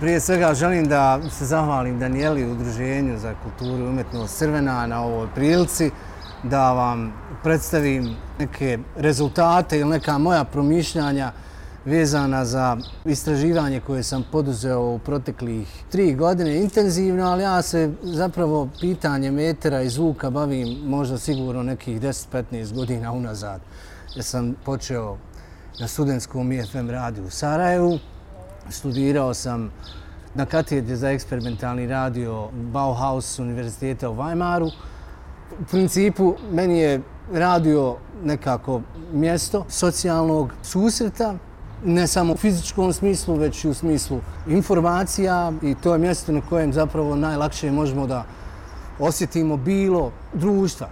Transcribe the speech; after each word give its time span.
Prije 0.00 0.20
svega 0.20 0.54
želim 0.54 0.88
da 0.88 1.20
se 1.30 1.44
zahvalim 1.44 1.98
Danijeli 1.98 2.50
Udruženju 2.50 3.18
za 3.18 3.34
kulturu 3.42 3.84
i 3.84 3.88
umjetnost 3.88 4.38
Crvena 4.38 4.86
na 4.86 5.02
ovoj 5.04 5.28
prilici 5.34 5.90
da 6.42 6.72
vam 6.72 7.12
predstavim 7.42 8.16
neke 8.38 8.78
rezultate 8.96 9.78
ili 9.78 9.90
neka 9.90 10.18
moja 10.18 10.44
promišljanja 10.44 11.32
vezana 11.84 12.44
za 12.44 12.76
istraživanje 13.04 13.80
koje 13.80 14.02
sam 14.02 14.24
poduzeo 14.32 14.80
u 14.80 14.98
proteklih 14.98 15.68
tri 15.90 16.14
godine 16.14 16.56
intenzivno, 16.56 17.26
ali 17.26 17.42
ja 17.42 17.62
se 17.62 17.92
zapravo 18.02 18.68
pitanje 18.80 19.30
metera 19.30 19.82
i 19.82 19.88
zvuka 19.88 20.30
bavim 20.30 20.78
možda 20.84 21.18
sigurno 21.18 21.62
nekih 21.62 22.00
10-15 22.00 22.74
godina 22.74 23.12
unazad. 23.12 23.60
Ja 24.16 24.22
sam 24.22 24.54
počeo 24.64 25.16
na 25.80 25.88
studentskom 25.88 26.52
IFM 26.52 26.90
radiju 26.90 27.24
u 27.24 27.30
Sarajevu, 27.30 27.98
studirao 28.70 29.34
sam 29.34 29.70
na 30.34 30.46
katedri 30.46 30.96
za 30.96 31.10
eksperimentalni 31.10 31.86
radio 31.86 32.48
Bauhaus 32.52 33.38
univerziteta 33.38 34.10
u 34.10 34.14
Weimaru. 34.14 34.70
U 35.60 35.64
principu, 35.70 36.34
meni 36.52 36.78
je 36.78 37.00
radio 37.32 37.96
nekako 38.24 38.80
mjesto 39.12 39.64
socijalnog 39.68 40.52
susreta, 40.62 41.34
ne 41.84 42.06
samo 42.06 42.32
u 42.32 42.36
fizičkom 42.36 42.92
smislu, 42.92 43.34
već 43.34 43.64
i 43.64 43.68
u 43.68 43.74
smislu 43.74 44.20
informacija 44.48 45.52
i 45.62 45.74
to 45.82 45.92
je 45.92 45.98
mjesto 45.98 46.32
na 46.32 46.40
kojem 46.48 46.72
zapravo 46.72 47.16
najlakše 47.16 47.70
možemo 47.70 48.06
da 48.06 48.24
osjetimo 48.98 49.56
bilo 49.56 50.12
društva. 50.34 50.88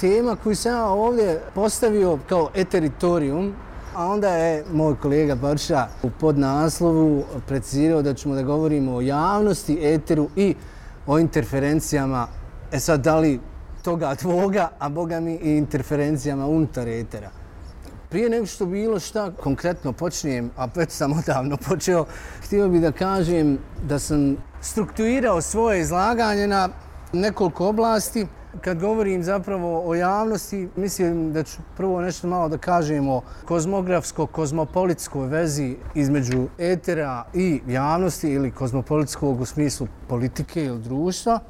Tema 0.00 0.36
koju 0.36 0.56
sam 0.56 0.72
ja 0.72 0.86
ovdje 0.86 1.42
postavio 1.54 2.18
kao 2.28 2.50
eteritorium 2.54 3.54
A 3.94 4.06
onda 4.06 4.28
je 4.28 4.64
moj 4.72 4.96
kolega 5.02 5.34
Barša 5.34 5.86
u 6.02 6.10
podnaslovu 6.20 7.24
precizirao 7.46 8.02
da 8.02 8.14
ćemo 8.14 8.34
da 8.34 8.42
govorimo 8.42 8.94
o 8.94 9.00
javnosti, 9.00 9.78
eteru 9.82 10.28
i 10.36 10.54
o 11.06 11.18
interferencijama. 11.18 12.26
E 12.72 12.80
sad, 12.80 13.00
da 13.00 13.18
li 13.18 13.40
toga 13.82 14.14
tvoga, 14.14 14.68
a 14.78 14.88
boga 14.88 15.20
mi 15.20 15.34
i 15.34 15.56
interferencijama 15.56 16.46
unutar 16.46 16.88
etera. 16.88 17.30
Prije 18.10 18.30
nego 18.30 18.46
što 18.46 18.66
bilo 18.66 19.00
šta 19.00 19.30
konkretno 19.30 19.92
počnijem, 19.92 20.50
a 20.56 20.68
već 20.74 20.90
sam 20.90 21.12
odavno 21.18 21.56
počeo, 21.56 22.04
htio 22.42 22.68
bih 22.68 22.80
da 22.80 22.92
kažem 22.92 23.58
da 23.88 23.98
sam 23.98 24.36
strukturirao 24.60 25.40
svoje 25.40 25.80
izlaganje 25.80 26.46
na 26.46 26.68
nekoliko 27.12 27.68
oblasti. 27.68 28.26
Kad 28.60 28.80
govorim 28.80 29.22
zapravo 29.22 29.88
o 29.88 29.94
javnosti, 29.94 30.68
mislim 30.76 31.32
da 31.32 31.42
ću 31.42 31.58
prvo 31.76 32.00
nešto 32.00 32.28
malo 32.28 32.48
da 32.48 32.58
kažem 32.58 33.08
o 33.08 33.22
kozmografsko-kozmopolitskoj 33.44 35.26
vezi 35.28 35.76
između 35.94 36.46
etera 36.58 37.24
i 37.34 37.60
javnosti 37.68 38.28
ili 38.28 38.50
kozmopolitskog 38.50 39.40
u 39.40 39.44
smislu 39.44 39.86
politike 40.08 40.64
ili 40.64 40.82
društva. 40.82 41.40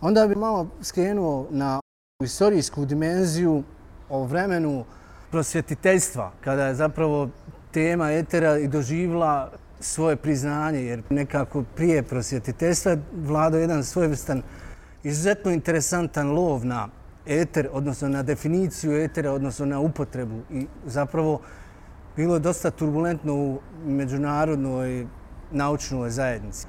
Onda 0.00 0.26
bi 0.26 0.34
malo 0.34 0.66
skrenuo 0.80 1.46
na 1.50 1.80
istorijsku 2.24 2.84
dimenziju 2.84 3.62
o 4.08 4.24
vremenu 4.24 4.84
prosvjetiteljstva, 5.30 6.32
kada 6.40 6.66
je 6.66 6.74
zapravo 6.74 7.28
tema 7.70 8.12
etera 8.12 8.58
i 8.58 8.68
doživla 8.68 9.50
svoje 9.80 10.16
priznanje, 10.16 10.80
jer 10.80 11.02
nekako 11.10 11.64
prije 11.76 12.02
prosvjetiteljstva 12.02 12.96
vladao 13.12 13.60
jedan 13.60 13.84
svojevrstan 13.84 14.42
izuzetno 15.02 15.50
interesantan 15.50 16.30
lov 16.30 16.66
na 16.66 16.88
eter, 17.26 17.68
odnosno 17.72 18.08
na 18.08 18.22
definiciju 18.22 19.02
etera, 19.02 19.32
odnosno 19.32 19.66
na 19.66 19.80
upotrebu. 19.80 20.40
I 20.50 20.66
zapravo 20.86 21.40
bilo 22.16 22.34
je 22.34 22.40
dosta 22.40 22.70
turbulentno 22.70 23.34
u 23.34 23.58
međunarodnoj 23.86 25.06
naučnoj 25.50 26.10
zajednici. 26.10 26.66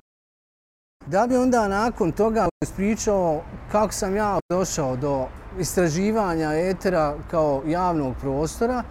Da 1.06 1.28
bi 1.28 1.38
onda 1.38 1.68
nakon 1.68 2.12
toga 2.12 2.48
ispričao 2.64 3.42
kako 3.72 3.94
sam 3.94 4.16
ja 4.16 4.40
došao 4.52 4.96
do 4.96 5.28
istraživanja 5.60 6.54
etera 6.54 7.16
kao 7.32 7.62
javnog 7.68 8.16
prostora 8.22 8.84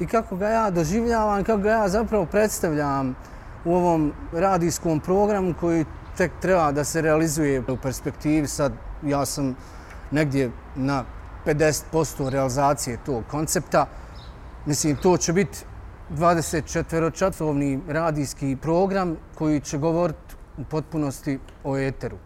i 0.00 0.06
kako 0.06 0.36
ga 0.36 0.48
ja 0.48 0.70
doživljavam, 0.70 1.44
kako 1.44 1.62
ga 1.62 1.70
ja 1.70 1.88
zapravo 1.88 2.26
predstavljam 2.26 3.16
u 3.64 3.74
ovom 3.74 4.12
radijskom 4.32 5.00
programu 5.00 5.54
koji 5.60 5.84
tek 6.16 6.32
treba 6.40 6.72
da 6.72 6.84
se 6.84 7.00
realizuje 7.00 7.62
u 7.68 7.76
perspektivi. 7.76 8.46
Sad 8.46 8.72
ja 9.06 9.26
sam 9.26 9.56
negdje 10.10 10.50
na 10.74 11.04
50% 11.46 12.28
realizacije 12.28 12.98
tog 13.06 13.24
koncepta. 13.30 13.86
Mislim, 14.66 14.96
to 14.96 15.16
će 15.16 15.32
biti 15.32 15.58
24-čatovni 16.10 17.80
radijski 17.88 18.56
program 18.62 19.16
koji 19.34 19.60
će 19.60 19.78
govoriti 19.78 20.34
u 20.58 20.64
potpunosti 20.64 21.38
o 21.64 21.78
eteru. 21.78 22.16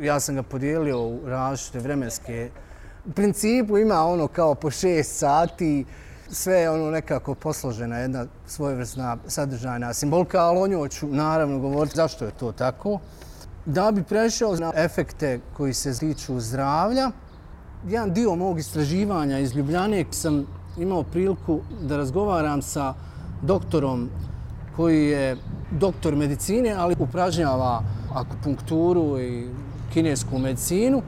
Ja 0.00 0.20
sam 0.20 0.34
ga 0.34 0.42
podijelio 0.42 1.00
u 1.00 1.20
različite 1.24 1.78
vremenske. 1.78 2.50
U 3.06 3.12
principu 3.12 3.78
ima 3.78 4.04
ono 4.04 4.28
kao 4.28 4.54
po 4.54 4.70
6 4.70 5.02
sati, 5.02 5.84
sve 6.30 6.54
je 6.54 6.70
ono 6.70 6.90
nekako 6.90 7.34
posložena 7.34 7.98
jedna 7.98 8.26
svojevrsna 8.46 9.16
sadržajna 9.26 9.94
simbolka, 9.94 10.40
ali 10.40 10.58
o 10.58 10.66
njoj 10.66 10.88
ću 10.88 11.06
naravno 11.06 11.58
govoriti 11.58 11.96
zašto 11.96 12.24
je 12.24 12.30
to 12.30 12.52
tako. 12.52 12.98
Da 13.66 13.90
bi 13.92 14.02
prešao 14.02 14.56
na 14.56 14.72
efekte 14.74 15.40
koji 15.56 15.74
se 15.74 15.98
tiču 15.98 16.40
zdravlja, 16.40 17.10
jedan 17.88 18.14
dio 18.14 18.34
mog 18.34 18.58
istraživanja 18.58 19.38
iz 19.38 19.56
Ljubljane 19.56 20.04
sam 20.10 20.46
imao 20.78 21.02
priliku 21.02 21.60
da 21.82 21.96
razgovaram 21.96 22.62
sa 22.62 22.94
doktorom 23.42 24.08
koji 24.76 25.06
je 25.06 25.36
doktor 25.70 26.16
medicine, 26.16 26.74
ali 26.78 26.96
upražnjava 26.98 27.82
akupunkturu 28.14 29.20
i 29.20 29.48
kinesku 29.92 30.38
medicinu. 30.38 31.02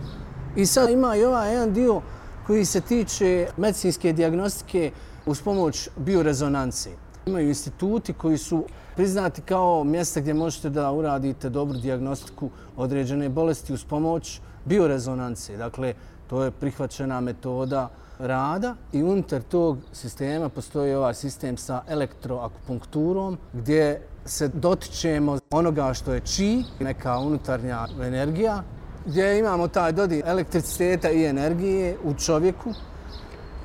I 0.56 0.66
sad 0.66 0.90
ima 0.90 1.16
i 1.16 1.24
ovaj 1.24 1.52
jedan 1.52 1.72
dio 1.72 2.00
koji 2.46 2.64
se 2.64 2.80
tiče 2.80 3.46
medicinske 3.56 4.12
diagnostike 4.12 4.90
uz 5.26 5.42
pomoć 5.42 5.88
biorezonancije. 5.96 6.96
Imaju 7.26 7.48
instituti 7.48 8.12
koji 8.12 8.38
su 8.38 8.64
priznati 8.96 9.42
kao 9.42 9.84
mjesta 9.84 10.20
gdje 10.20 10.34
možete 10.34 10.70
da 10.70 10.92
uradite 10.92 11.50
dobru 11.50 11.78
diagnostiku 11.78 12.50
određene 12.76 13.28
bolesti 13.28 13.72
uz 13.72 13.84
pomoć 13.84 14.40
biorezonancije. 14.64 15.58
Dakle, 15.58 15.94
to 16.26 16.44
je 16.44 16.50
prihvaćena 16.50 17.20
metoda 17.20 17.88
rada 18.18 18.74
i 18.92 19.02
unutar 19.02 19.42
tog 19.42 19.78
sistema 19.92 20.48
postoji 20.48 20.94
ovaj 20.94 21.14
sistem 21.14 21.56
sa 21.56 21.82
elektroakupunkturom 21.88 23.38
gdje 23.52 24.02
se 24.24 24.48
dotičemo 24.48 25.38
onoga 25.50 25.94
što 25.94 26.14
je 26.14 26.20
či, 26.20 26.62
neka 26.80 27.18
unutarnja 27.18 27.86
energija, 28.02 28.62
gdje 29.06 29.38
imamo 29.38 29.68
taj 29.68 29.92
dodi 29.92 30.22
elektriciteta 30.26 31.10
i 31.10 31.24
energije 31.24 31.96
u 32.04 32.14
čovjeku 32.14 32.70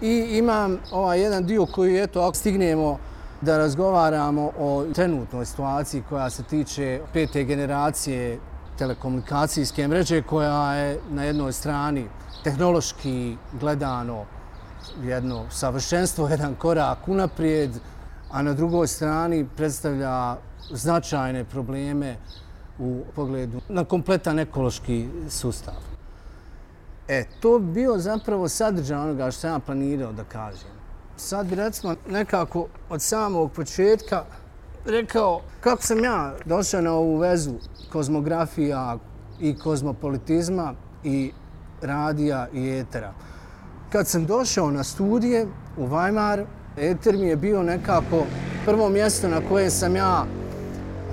i 0.02 0.38
imam 0.38 0.78
ovaj 0.92 1.22
jedan 1.22 1.46
dio 1.46 1.66
koji, 1.66 1.98
eto, 1.98 2.22
ako 2.22 2.36
stignemo 2.36 3.00
da 3.41 3.57
razgovaramo 3.57 4.51
o 4.59 4.85
trenutnoj 4.94 5.46
situaciji 5.46 6.03
koja 6.09 6.29
se 6.29 6.44
tiče 6.44 7.01
pete 7.13 7.44
generacije 7.44 8.40
telekomunikacijske 8.78 9.88
mreže 9.88 10.22
koja 10.22 10.73
je 10.73 11.00
na 11.09 11.23
jednoj 11.23 11.53
strani 11.53 12.06
tehnološki 12.44 13.38
gledano 13.59 14.25
jedno 15.03 15.45
savršenstvo, 15.50 16.29
jedan 16.35 16.56
korak 16.56 17.07
unaprijed, 17.07 17.72
a 18.31 18.41
na 18.41 18.53
drugoj 18.53 18.88
strani 18.88 19.47
predstavlja 19.57 20.35
značajne 20.72 21.44
probleme 21.44 22.16
u 22.79 23.03
pogledu 23.16 23.62
na 23.69 23.84
kompletan 23.85 24.40
ekološki 24.40 25.07
sustav. 25.29 25.74
E, 27.07 27.24
to 27.40 27.59
bio 27.59 27.97
zapravo 27.97 28.50
sadržaj 28.50 28.97
onoga 28.97 29.31
što 29.31 29.41
sam 29.41 29.51
ja 29.51 29.59
planirao 29.59 30.12
da 30.12 30.24
kažem 30.24 30.75
sad 31.18 31.48
bi 31.48 31.56
recimo 31.56 31.96
nekako 32.09 32.68
od 32.90 33.02
samog 33.02 33.52
početka 33.52 34.24
rekao 34.86 35.42
kako 35.62 35.81
sam 35.81 36.03
ja 36.03 36.34
došao 36.46 36.81
na 36.81 36.94
ovu 36.94 37.18
vezu 37.18 37.53
kozmografija 37.92 38.98
i 39.39 39.57
kozmopolitizma 39.60 40.74
i 41.04 41.31
radija 41.81 42.48
i 42.54 42.69
etera. 42.69 43.13
Kad 43.92 44.07
sam 44.07 44.25
došao 44.25 44.72
na 44.72 44.84
studije 44.84 45.48
u 45.78 45.88
Weimar, 45.88 46.45
eter 46.78 47.18
mi 47.18 47.28
je 47.28 47.36
bio 47.36 47.63
nekako 47.63 48.25
prvo 48.66 48.89
mjesto 48.89 49.28
na 49.28 49.42
koje 49.50 49.69
sam 49.69 49.95
ja 49.95 50.25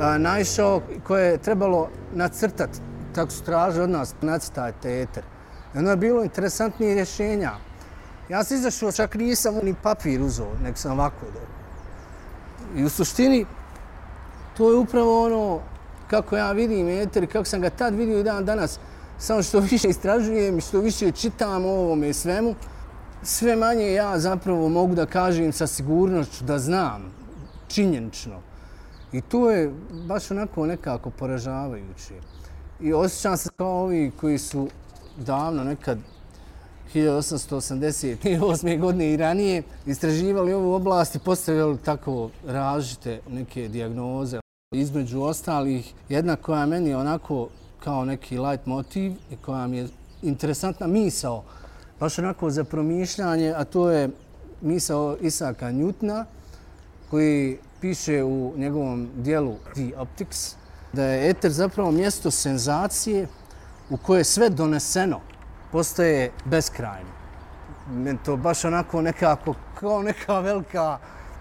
a, 0.00 0.18
naišao, 0.18 0.80
koje 1.06 1.30
je 1.30 1.38
trebalo 1.38 1.88
nacrtati, 2.14 2.78
tako 3.14 3.30
su 3.30 3.44
tražili 3.44 3.84
od 3.84 3.90
nas, 3.90 4.14
nacrtajte 4.22 5.02
eter. 5.02 5.22
I 5.74 5.78
onda 5.78 5.90
je 5.90 5.96
bilo 5.96 6.24
interesantnije 6.24 6.94
rješenja. 6.94 7.52
Ja 8.28 8.44
sam 8.44 8.56
izašao, 8.56 8.92
čak 8.92 9.14
nisam 9.14 9.54
ni 9.62 9.74
papir 9.82 10.22
uzao, 10.22 10.52
nek 10.62 10.78
sam 10.78 10.92
ovako 10.92 11.26
do. 11.34 11.40
I 12.80 12.84
u 12.84 12.88
suštini, 12.88 13.46
to 14.56 14.70
je 14.70 14.76
upravo 14.76 15.24
ono 15.24 15.60
kako 16.10 16.36
ja 16.36 16.52
vidim 16.52 16.88
eter, 16.88 17.32
kako 17.32 17.44
sam 17.44 17.60
ga 17.60 17.70
tad 17.70 17.94
vidio 17.94 18.18
i 18.18 18.22
dan 18.22 18.44
danas, 18.44 18.78
samo 19.18 19.42
što 19.42 19.60
više 19.60 19.88
istražujem 19.88 20.58
i 20.58 20.60
što 20.60 20.80
više 20.80 21.10
čitam 21.12 21.64
o 21.64 21.68
ovome 21.68 22.08
i 22.08 22.14
svemu, 22.14 22.54
sve 23.22 23.56
manje 23.56 23.92
ja 23.92 24.18
zapravo 24.18 24.68
mogu 24.68 24.94
da 24.94 25.06
kažem 25.06 25.52
sa 25.52 25.66
sigurnošću 25.66 26.44
da 26.44 26.58
znam 26.58 27.12
činjenično 27.68 28.40
I 29.12 29.20
to 29.20 29.50
je 29.50 29.72
baš 30.06 30.30
onako 30.30 30.66
nekako 30.66 31.10
poražavajuće. 31.10 32.14
I 32.80 32.92
osjećam 32.92 33.36
se 33.36 33.50
kao 33.56 33.82
ovi 33.82 34.12
koji 34.20 34.38
su 34.38 34.68
davno 35.16 35.64
nekad 35.64 35.98
1888. 36.94 38.80
godine 38.80 39.12
i 39.12 39.16
ranije 39.16 39.62
istraživali 39.86 40.52
ovu 40.52 40.74
oblast 40.74 41.14
i 41.14 41.18
postavljali 41.18 41.78
tako 41.78 42.30
različite 42.46 43.20
neke 43.28 43.68
diagnoze. 43.68 44.40
Između 44.74 45.22
ostalih, 45.22 45.94
jedna 46.08 46.36
koja 46.36 46.66
meni 46.66 46.94
onako 46.94 47.48
kao 47.80 48.04
neki 48.04 48.38
light 48.38 48.66
motiv 48.66 49.12
i 49.30 49.36
koja 49.36 49.66
mi 49.66 49.76
je 49.76 49.88
interesantna 50.22 50.86
misao, 50.86 51.44
baš 52.00 52.18
onako 52.18 52.50
za 52.50 52.64
promišljanje, 52.64 53.54
a 53.56 53.64
to 53.64 53.90
je 53.90 54.10
misao 54.60 55.16
Isaka 55.20 55.70
Njutna, 55.70 56.26
koji 57.10 57.58
piše 57.80 58.22
u 58.22 58.52
njegovom 58.56 59.08
dijelu 59.16 59.54
The 59.74 59.96
Optics, 59.96 60.54
da 60.92 61.04
je 61.04 61.30
eter 61.30 61.50
zapravo 61.50 61.90
mjesto 61.90 62.30
senzacije 62.30 63.26
u 63.90 63.96
koje 63.96 64.20
je 64.20 64.24
sve 64.24 64.48
doneseno 64.48 65.20
postaje 65.72 66.30
beskrajno. 66.44 67.10
Meni 67.90 68.18
to 68.24 68.36
baš 68.36 68.64
onako 68.64 69.02
nekako 69.02 69.54
kao 69.80 70.02
neka 70.02 70.40
velika 70.40 70.98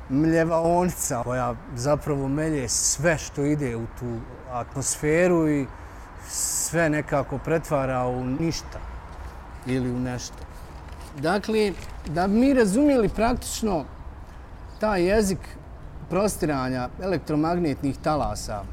mljevaonica 0.10 1.24
koja 1.24 1.56
zapravo 1.75 2.28
melje 2.28 2.69
sve 2.69 3.18
što 3.18 3.42
ide 3.42 3.75
u 3.75 3.86
tu 4.00 4.19
atmosferu 4.51 5.50
i 5.50 5.66
sve 6.30 6.89
nekako 6.89 7.38
pretvara 7.38 8.07
u 8.07 8.25
ništa 8.25 8.80
ili 9.66 9.92
u 9.92 10.00
nešto. 10.00 10.38
Dakle, 11.19 11.72
da 12.07 12.28
bi 12.28 12.33
mi 12.33 12.54
razumijeli 12.54 13.10
praktično 13.10 13.86
taj 14.80 15.04
jezik 15.04 15.39
prostiranja 16.10 16.89
elektromagnetnih 17.01 17.98
talasa, 17.98 18.63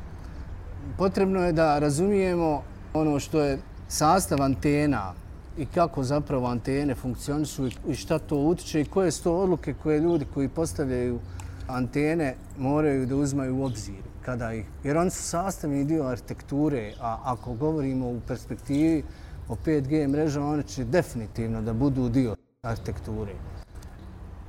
potrebno 0.99 1.45
je 1.45 1.53
da 1.53 1.79
razumijemo 1.79 2.63
ono 2.95 3.21
što 3.21 3.41
je 3.41 3.59
sastav 3.89 4.43
antena 4.43 5.13
i 5.59 5.67
kako 5.67 6.03
zapravo 6.03 6.47
antene 6.47 6.95
funkcionišu 6.95 7.67
i 7.89 7.95
šta 7.95 8.19
to 8.19 8.37
utiče 8.37 8.81
i 8.81 8.85
koje 8.85 9.11
su 9.11 9.23
to 9.23 9.37
odluke 9.37 9.75
koje 9.83 10.01
ljudi 10.01 10.27
koji 10.35 10.49
postavljaju 10.49 11.19
antene 11.67 12.35
moraju 12.59 13.07
da 13.07 13.17
uzmaju 13.17 13.57
u 13.57 13.65
obzir 13.65 14.09
kada 14.25 14.53
ih, 14.53 14.67
jer 14.85 14.97
oni 14.97 15.11
su 15.11 15.23
sastavni 15.23 15.85
dio 15.85 16.05
arhitekture, 16.05 16.93
a 17.01 17.19
ako 17.25 17.55
govorimo 17.55 18.09
u 18.09 18.21
perspektivi 18.27 19.03
o 19.49 19.57
5G 19.67 20.09
mreža, 20.09 20.43
one 20.45 20.63
će 20.63 20.85
definitivno 20.85 21.63
da 21.63 21.73
budu 21.73 22.09
dio 22.09 22.37
arhitekture. 22.63 23.35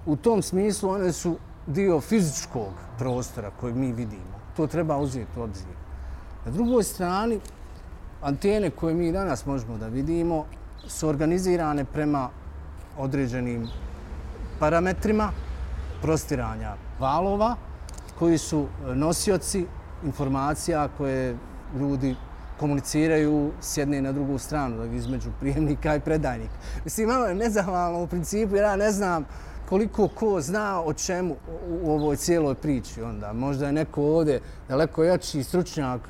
U 0.05 0.15
tom 0.15 0.41
smislu 0.41 0.89
one 0.89 1.13
su 1.13 1.37
dio 1.67 2.01
fizičkog 2.01 2.73
prostora 2.97 3.51
koji 3.59 3.73
mi 3.73 3.93
vidimo. 3.93 4.39
To 4.57 4.67
treba 4.67 4.97
uzeti 4.97 5.39
u 5.39 5.41
obzir. 5.41 5.75
Na 6.45 6.51
drugoj 6.51 6.83
strani, 6.83 7.39
antene 8.21 8.69
koje 8.69 8.93
mi 8.93 9.11
danas 9.11 9.45
možemo 9.45 9.77
da 9.77 9.87
vidimo 9.87 10.45
su 10.89 11.07
organizirane 11.07 11.85
prema 11.85 12.29
određenim 12.97 13.67
parametrima 14.59 15.31
prostiranja 16.01 16.75
valova 16.99 17.55
koji 18.19 18.37
su 18.37 18.65
e, 18.65 18.95
nosioci 18.95 19.65
informacija 20.05 20.89
koje 20.97 21.37
ljudi 21.79 22.15
komuniciraju 22.59 23.51
s 23.61 23.77
jedne 23.77 24.01
na 24.01 24.11
drugu 24.11 24.37
stranu, 24.37 24.95
između 24.95 25.29
prijemnika 25.39 25.95
i 25.95 25.99
predajnika. 25.99 26.53
Mislim, 26.83 27.07
malo 27.07 27.25
je 27.25 27.35
nezahvalno 27.35 28.03
u 28.03 28.07
principu 28.07 28.55
jer 28.55 28.65
ja 28.65 28.75
ne 28.75 28.91
znam 28.91 29.25
koliko 29.69 30.07
ko 30.07 30.41
zna 30.41 30.81
o 30.81 30.93
čemu 30.93 31.35
u 31.81 31.91
ovoj 31.91 32.15
cijeloj 32.15 32.55
priči 32.55 33.01
onda. 33.01 33.33
Možda 33.33 33.65
je 33.65 33.73
neko 33.73 34.03
ovdje 34.03 34.41
daleko 34.67 35.03
jači 35.03 35.43
stručnjak 35.43 36.01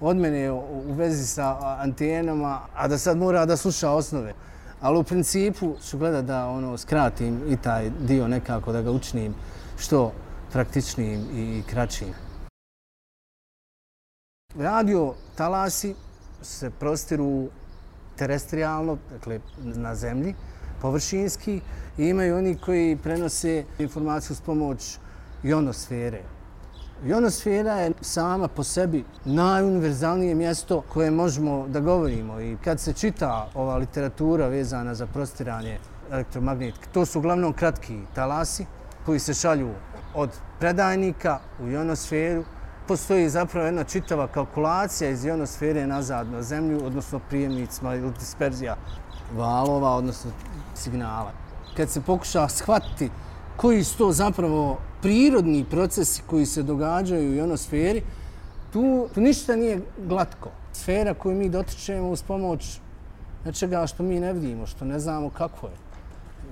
od 0.00 0.16
mene 0.16 0.52
u 0.52 0.92
vezi 0.92 1.26
sa 1.26 1.76
antenama, 1.80 2.60
a 2.74 2.88
da 2.88 2.98
sad 2.98 3.16
mora 3.16 3.46
da 3.46 3.56
sluša 3.56 3.90
osnove. 3.90 4.34
Ali 4.80 4.98
u 4.98 5.02
principu 5.02 5.74
ću 5.88 5.98
gledat 5.98 6.24
da 6.24 6.48
ono 6.48 6.76
skratim 6.76 7.42
i 7.48 7.56
taj 7.56 7.90
dio 7.90 8.28
nekako 8.28 8.72
da 8.72 8.82
ga 8.82 8.90
učinim 8.90 9.34
što 9.78 10.12
praktičnijim 10.52 11.20
i 11.34 11.62
kraćim. 11.70 12.08
Radio 14.58 15.14
talasi 15.36 15.94
se 16.42 16.70
prostiru 16.70 17.48
terestrijalno, 18.16 18.98
dakle 19.10 19.40
na 19.58 19.94
zemlji, 19.94 20.34
površinski 20.80 21.60
i 21.98 22.08
imaju 22.08 22.36
oni 22.36 22.54
koji 22.54 22.96
prenose 22.96 23.64
informaciju 23.78 24.36
s 24.36 24.40
pomoć 24.40 24.98
ionosfere. 25.42 26.22
Ionosfera 27.06 27.72
je 27.72 27.92
sama 28.00 28.48
po 28.48 28.64
sebi 28.64 29.04
najuniverzalnije 29.24 30.34
mjesto 30.34 30.82
koje 30.92 31.10
možemo 31.10 31.68
da 31.68 31.80
govorimo 31.80 32.40
i 32.40 32.56
kad 32.64 32.80
se 32.80 32.92
čita 32.92 33.48
ova 33.54 33.76
literatura 33.76 34.46
vezana 34.48 34.94
za 34.94 35.06
prostiranje 35.06 35.78
elektromagnetike, 36.10 36.88
to 36.92 37.06
su 37.06 37.18
uglavnom 37.18 37.52
kratki 37.52 37.98
talasi 38.14 38.66
koji 39.06 39.18
se 39.18 39.34
šalju 39.34 39.70
od 40.14 40.30
predajnika 40.58 41.38
u 41.62 41.68
ionosferu. 41.68 42.44
Postoji 42.88 43.28
zapravo 43.28 43.66
jedna 43.66 43.84
čitava 43.84 44.26
kalkulacija 44.26 45.10
iz 45.10 45.24
ionosfere 45.24 45.86
nazad 45.86 46.32
na 46.32 46.42
zemlju, 46.42 46.86
odnosno 46.86 47.20
prijemnicima 47.28 47.94
ili 47.94 48.12
disperzija 48.18 48.76
valova, 49.36 49.90
odnosno 49.90 50.30
signala. 50.74 51.32
Kad 51.76 51.90
se 51.90 52.00
pokuša 52.00 52.48
shvatiti 52.48 53.10
koji 53.56 53.84
su 53.84 53.98
to 53.98 54.12
zapravo 54.12 54.78
prirodni 55.02 55.64
procesi 55.70 56.22
koji 56.26 56.46
se 56.46 56.62
događaju 56.62 57.30
u 57.30 57.34
ionosferi, 57.34 58.02
tu, 58.72 59.08
tu 59.14 59.20
ništa 59.20 59.56
nije 59.56 59.80
glatko. 60.06 60.50
Sfera 60.72 61.14
koju 61.14 61.34
mi 61.34 61.48
dotičemo 61.48 62.10
uz 62.10 62.22
pomoć 62.22 62.80
nečega 63.44 63.86
što 63.86 64.02
mi 64.02 64.20
ne 64.20 64.32
vidimo, 64.32 64.66
što 64.66 64.84
ne 64.84 64.98
znamo 64.98 65.30
kako 65.30 65.66
je. 65.66 65.72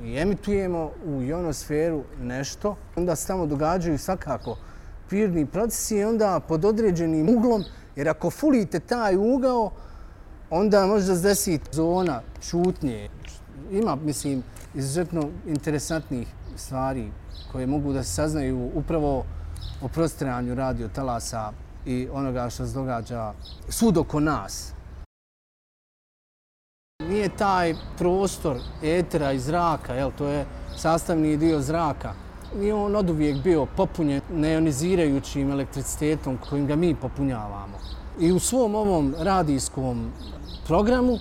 I 0.05 0.19
emitujemo 0.19 0.91
u 1.07 1.23
ionosferu 1.23 2.03
nešto, 2.21 2.77
onda 2.97 3.17
se 3.17 3.27
tamo 3.27 3.47
događaju 3.47 3.99
svakako 3.99 4.57
prirodni 5.09 5.47
procesi 5.47 5.97
i 5.97 6.05
onda 6.05 6.41
pod 6.49 6.65
određenim 6.65 7.29
uglom, 7.29 7.65
jer 7.97 8.09
ako 8.09 8.31
fulite 8.31 8.81
taj 8.81 9.17
ugao, 9.17 9.71
onda 10.51 10.87
može 10.87 11.07
da 11.07 11.17
se 11.17 11.29
desi 11.29 11.61
zona 11.73 12.23
čutnje. 12.41 13.09
Ima, 13.71 13.97
mislim, 13.97 14.43
izuzetno 14.75 15.29
interesantnih 15.47 16.29
stvari 16.57 17.11
koje 17.53 17.67
mogu 17.67 17.93
da 17.93 18.03
se 18.03 18.13
saznaju 18.13 18.71
upravo 18.75 19.25
o 19.83 19.89
prostranju 19.89 20.55
radio 20.55 20.89
talasa 20.89 21.53
i 21.87 22.09
onoga 22.13 22.51
što 22.51 22.67
se 22.67 22.75
događa 22.75 23.33
svud 23.69 23.99
oko 23.99 24.21
nas. 24.21 24.73
Nije 27.09 27.29
taj 27.29 27.75
prostor 27.99 28.57
etera 28.83 29.33
i 29.33 29.39
zraka, 29.39 29.95
jel, 29.95 30.11
to 30.19 30.27
je 30.27 30.47
sastavni 30.77 31.37
dio 31.37 31.61
zraka, 31.61 32.13
nije 32.55 32.75
on 32.75 32.97
od 32.97 33.11
uvijek 33.11 33.43
bio 33.43 33.67
popunjen 33.77 34.21
neionizirajućim 34.33 35.51
elektricitetom 35.51 36.39
kojim 36.49 36.67
ga 36.67 36.77
mi 36.77 36.95
popunjavamo. 36.95 37.79
I 38.21 38.33
u 38.33 38.39
svom 38.39 38.75
ovom 38.75 39.15
radijskom 39.19 40.13
programu 40.67 41.19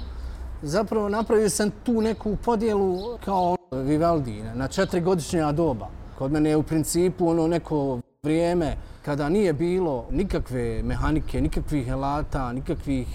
zapravo 0.62 1.10
napravio 1.10 1.50
sam 1.50 1.72
tu 1.84 2.01
neku 2.01 2.36
podjelu 2.36 3.17
kao 3.25 3.55
Vivaldi 3.72 4.43
na 4.53 4.67
četiri 4.67 5.01
godišnja 5.01 5.51
doba. 5.51 5.88
Kod 6.17 6.31
mene 6.31 6.50
je 6.50 6.57
u 6.57 6.63
principu 6.63 7.27
ono 7.27 7.48
neko 7.48 8.00
vrijeme 8.24 8.75
kada 9.05 9.29
nije 9.29 9.53
bilo 9.53 10.05
nikakve 10.12 10.84
mehanike, 10.84 11.41
nikakvih 11.41 11.88
elata, 11.88 12.53
nikakvih 12.53 13.07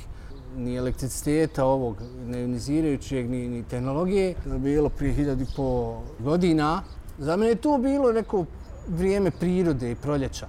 ni 0.57 0.77
elektriciteta 0.77 1.65
ovog 1.65 1.97
neionizirajućeg, 2.27 3.31
ni, 3.31 3.49
ni 3.49 3.63
tehnologije. 3.63 4.35
To 4.45 4.53
je 4.53 4.59
bilo 4.59 4.89
prije 4.89 5.15
hiljadi 5.15 5.47
po 5.57 5.99
godina. 6.19 6.83
Za 7.19 7.37
mene 7.37 7.51
je 7.51 7.55
to 7.55 7.79
bilo 7.79 8.13
neko 8.13 8.45
vrijeme 8.89 9.31
prirode 9.31 9.91
i 9.91 9.95
proljeća. 9.95 10.47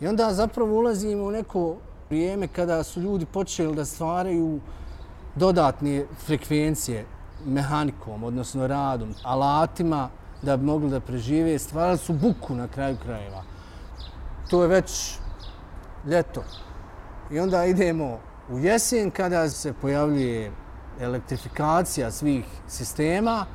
I 0.00 0.06
onda 0.06 0.32
zapravo 0.32 0.78
ulazimo 0.78 1.24
u 1.24 1.30
neko 1.30 1.76
vrijeme 2.10 2.48
kada 2.48 2.82
su 2.82 3.00
ljudi 3.00 3.26
počeli 3.26 3.74
da 3.74 3.84
stvaraju 3.84 4.60
dodatne 5.34 6.06
frekvencije 6.26 7.04
mehanikom, 7.46 8.24
odnosno 8.24 8.66
radom, 8.66 9.14
alatima 9.24 10.08
da 10.42 10.56
bi 10.56 10.64
mogli 10.64 10.90
da 10.90 11.00
prežive, 11.00 11.58
stvarali 11.58 11.98
su 11.98 12.12
buku 12.12 12.54
na 12.54 12.68
kraju 12.68 12.96
krajeva. 13.02 13.42
To 14.50 14.62
je 14.62 14.68
već 14.68 15.18
ljeto. 16.06 16.44
I 17.30 17.40
onda 17.40 17.64
idemo 17.64 18.18
u 18.50 18.58
jesen 18.58 19.10
kada 19.10 19.48
se 19.48 19.72
pojavljuje 19.72 20.52
elektrifikacija 21.00 22.10
svih 22.10 22.44
sistema, 22.68 23.46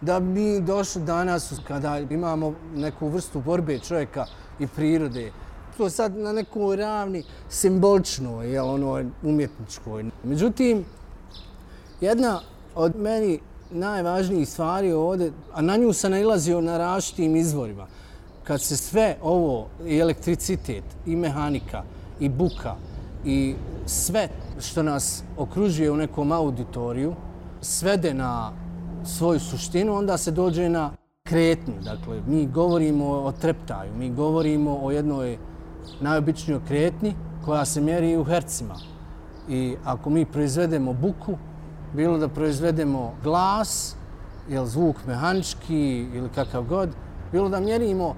da 0.00 0.20
bi 0.20 0.26
mi 0.26 0.60
došli 0.60 1.02
danas 1.02 1.52
kada 1.68 1.98
imamo 1.98 2.54
neku 2.74 3.08
vrstu 3.08 3.40
borbe 3.40 3.78
čovjeka 3.78 4.26
i 4.58 4.66
prirode. 4.66 5.32
To 5.76 5.84
je 5.84 5.90
sad 5.90 6.16
na 6.16 6.32
nekoj 6.32 6.76
ravni 6.76 7.24
simbolično, 7.48 8.42
je 8.42 8.62
ono 8.62 9.04
umjetničkoj. 9.22 10.04
Međutim, 10.24 10.84
jedna 12.00 12.40
od 12.74 12.96
meni 12.96 13.40
najvažnijih 13.70 14.48
stvari 14.48 14.92
ovdje, 14.92 15.32
a 15.52 15.62
na 15.62 15.76
nju 15.76 15.92
se 15.92 16.10
nailazio 16.10 16.60
na 16.60 16.78
različitim 16.78 17.36
izvorima, 17.36 17.86
kad 18.44 18.62
se 18.62 18.76
sve 18.76 19.16
ovo, 19.22 19.66
i 19.86 19.98
elektricitet, 19.98 20.84
i 21.06 21.16
mehanika, 21.16 21.82
i 22.20 22.28
buka, 22.28 22.74
i 23.24 23.54
sve 23.86 24.28
što 24.60 24.82
nas 24.82 25.22
okružuje 25.36 25.90
u 25.90 25.96
nekom 25.96 26.32
auditoriju, 26.32 27.14
svede 27.60 28.14
na 28.14 28.52
svoju 29.04 29.40
suštinu, 29.40 29.94
onda 29.94 30.18
se 30.18 30.30
dođe 30.30 30.68
na 30.68 30.90
kretnju. 31.22 31.74
Dakle, 31.84 32.20
mi 32.26 32.46
govorimo 32.46 33.06
o 33.06 33.32
treptaju, 33.32 33.94
mi 33.94 34.10
govorimo 34.10 34.78
o 34.82 34.90
jednoj 34.90 35.38
najobičnijoj 36.00 36.60
kretnji 36.68 37.14
koja 37.44 37.64
se 37.64 37.80
mjeri 37.80 38.16
u 38.16 38.24
hercima. 38.24 38.74
I 39.48 39.76
ako 39.84 40.10
mi 40.10 40.24
proizvedemo 40.24 40.92
buku, 40.92 41.38
bilo 41.92 42.18
da 42.18 42.28
proizvedemo 42.28 43.14
glas, 43.22 43.96
jel 44.48 44.66
zvuk 44.66 44.96
mehanički 45.06 46.06
ili 46.14 46.28
kakav 46.34 46.62
god, 46.62 46.88
bilo 47.32 47.48
da 47.48 47.60
mjerimo 47.60 48.14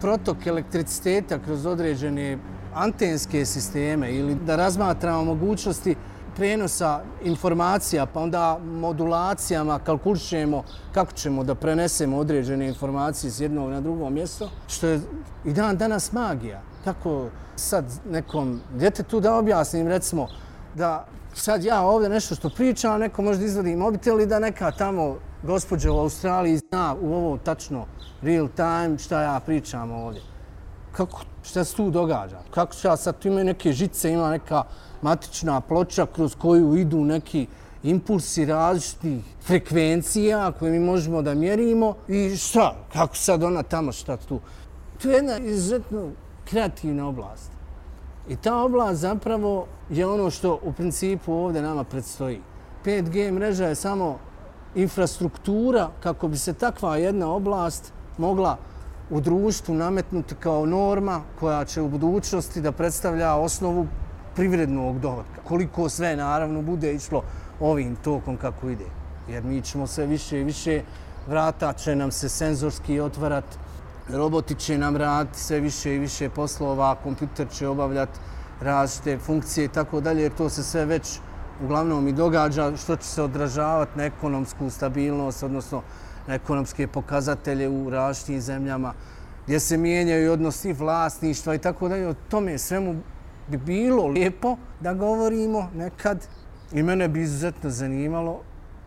protok 0.00 0.46
elektriciteta 0.46 1.38
kroz 1.38 1.66
određene 1.66 2.38
antenske 2.74 3.46
sisteme 3.46 4.12
ili 4.12 4.34
da 4.34 4.56
razmatramo 4.56 5.24
mogućnosti 5.24 5.96
prenosa 6.36 7.00
informacija, 7.24 8.06
pa 8.06 8.20
onda 8.20 8.58
modulacijama 8.64 9.78
kalkulišemo 9.78 10.62
kako 10.94 11.12
ćemo 11.12 11.44
da 11.44 11.54
prenesemo 11.54 12.18
određene 12.18 12.68
informacije 12.68 13.30
s 13.30 13.40
jednog 13.40 13.70
na 13.70 13.80
drugo 13.80 14.10
mjesto, 14.10 14.50
što 14.68 14.86
je 14.86 15.00
i 15.44 15.52
dan 15.52 15.76
danas 15.76 16.12
magija. 16.12 16.62
Kako 16.84 17.28
sad 17.56 17.84
nekom 18.10 18.60
djetetu 18.74 19.20
da 19.20 19.34
objasnim, 19.34 19.88
recimo, 19.88 20.28
da 20.74 21.06
sad 21.36 21.64
ja 21.64 21.80
ovdje 21.80 22.08
nešto 22.08 22.34
što 22.34 22.50
pričam, 22.50 23.00
neko 23.00 23.22
možda 23.22 23.44
izvadi 23.44 23.76
mobitel 23.76 24.20
i 24.20 24.26
da 24.26 24.38
neka 24.38 24.70
tamo 24.70 25.16
gospođa 25.42 25.92
u 25.92 25.98
Australiji 25.98 26.58
zna 26.58 26.96
u 27.00 27.14
ovo 27.14 27.38
tačno 27.38 27.86
real 28.22 28.48
time 28.48 28.98
šta 28.98 29.22
ja 29.22 29.40
pričam 29.40 29.90
ovdje. 29.90 30.22
Kako, 30.92 31.20
šta 31.42 31.64
se 31.64 31.76
tu 31.76 31.90
događa? 31.90 32.38
Kako 32.50 32.74
će 32.74 32.88
ja 32.88 32.96
sad, 32.96 33.18
tu 33.18 33.28
imaju 33.28 33.44
neke 33.44 33.72
žice, 33.72 34.12
ima 34.12 34.30
neka 34.30 34.62
matična 35.02 35.60
ploča 35.60 36.06
kroz 36.06 36.34
koju 36.34 36.76
idu 36.76 37.04
neki 37.04 37.46
impulsi 37.82 38.44
različitih 38.44 39.24
frekvencija 39.42 40.52
koje 40.58 40.72
mi 40.72 40.78
možemo 40.78 41.22
da 41.22 41.34
mjerimo 41.34 41.94
i 42.08 42.36
šta, 42.36 42.74
kako 42.92 43.16
sad 43.16 43.42
ona 43.42 43.62
tamo 43.62 43.92
šta 43.92 44.16
tu. 44.16 44.40
To 45.02 45.08
je 45.08 45.14
jedna 45.14 45.38
izuzetno 45.38 46.10
kreativna 46.44 47.08
oblast. 47.08 47.55
I 48.28 48.36
ta 48.36 48.56
oblast 48.62 49.00
zapravo 49.00 49.66
je 49.90 50.06
ono 50.06 50.30
što 50.30 50.60
u 50.62 50.72
principu 50.72 51.32
ovdje 51.32 51.62
nama 51.62 51.84
predstoji. 51.84 52.40
5G 52.84 53.32
mreža 53.32 53.66
je 53.66 53.74
samo 53.74 54.18
infrastruktura 54.74 55.90
kako 56.02 56.28
bi 56.28 56.36
se 56.36 56.52
takva 56.52 56.96
jedna 56.96 57.32
oblast 57.32 57.92
mogla 58.18 58.56
u 59.10 59.20
društvu 59.20 59.74
nametnuti 59.74 60.34
kao 60.34 60.66
norma 60.66 61.20
koja 61.40 61.64
će 61.64 61.82
u 61.82 61.88
budućnosti 61.88 62.60
da 62.60 62.72
predstavlja 62.72 63.34
osnovu 63.34 63.86
privrednog 64.34 65.00
dohodka. 65.00 65.40
Koliko 65.44 65.88
sve 65.88 66.16
naravno 66.16 66.62
bude 66.62 66.94
išlo 66.94 67.22
ovim 67.60 67.96
tokom 67.96 68.36
kako 68.36 68.68
ide. 68.68 68.84
Jer 69.28 69.44
mi 69.44 69.62
ćemo 69.62 69.86
sve 69.86 70.06
više 70.06 70.40
i 70.40 70.44
više 70.44 70.82
vrata 71.28 71.72
će 71.72 71.96
nam 71.96 72.10
se 72.10 72.28
senzorski 72.28 73.00
otvarati, 73.00 73.58
roboti 74.08 74.54
će 74.54 74.78
nam 74.78 74.96
raditi 74.96 75.40
sve 75.40 75.60
više 75.60 75.94
i 75.94 75.98
više 75.98 76.28
poslova, 76.30 76.94
kompjuter 77.02 77.48
će 77.48 77.68
obavljati 77.68 78.18
različite 78.60 79.18
funkcije 79.18 79.64
i 79.64 79.68
tako 79.68 80.00
dalje, 80.00 80.22
jer 80.22 80.32
to 80.34 80.48
se 80.48 80.62
sve 80.62 80.84
već 80.84 81.18
uglavnom 81.64 82.08
i 82.08 82.12
događa, 82.12 82.76
što 82.76 82.96
će 82.96 83.04
se 83.04 83.22
odražavati 83.22 83.98
na 83.98 84.04
ekonomsku 84.04 84.70
stabilnost, 84.70 85.42
odnosno 85.42 85.82
na 86.26 86.34
ekonomske 86.34 86.86
pokazatelje 86.86 87.68
u 87.68 87.90
različitim 87.90 88.40
zemljama, 88.40 88.92
gdje 89.44 89.60
se 89.60 89.76
mijenjaju 89.76 90.32
odnosi 90.32 90.72
vlasništva 90.72 91.54
i 91.54 91.58
tako 91.58 91.88
dalje. 91.88 92.08
O 92.08 92.14
tome 92.28 92.58
svemu 92.58 92.94
bi 93.48 93.56
bilo 93.56 94.06
lijepo 94.06 94.56
da 94.80 94.94
govorimo 94.94 95.70
nekad 95.74 96.26
i 96.72 96.82
mene 96.82 97.08
bi 97.08 97.22
izuzetno 97.22 97.70
zanimalo 97.70 98.40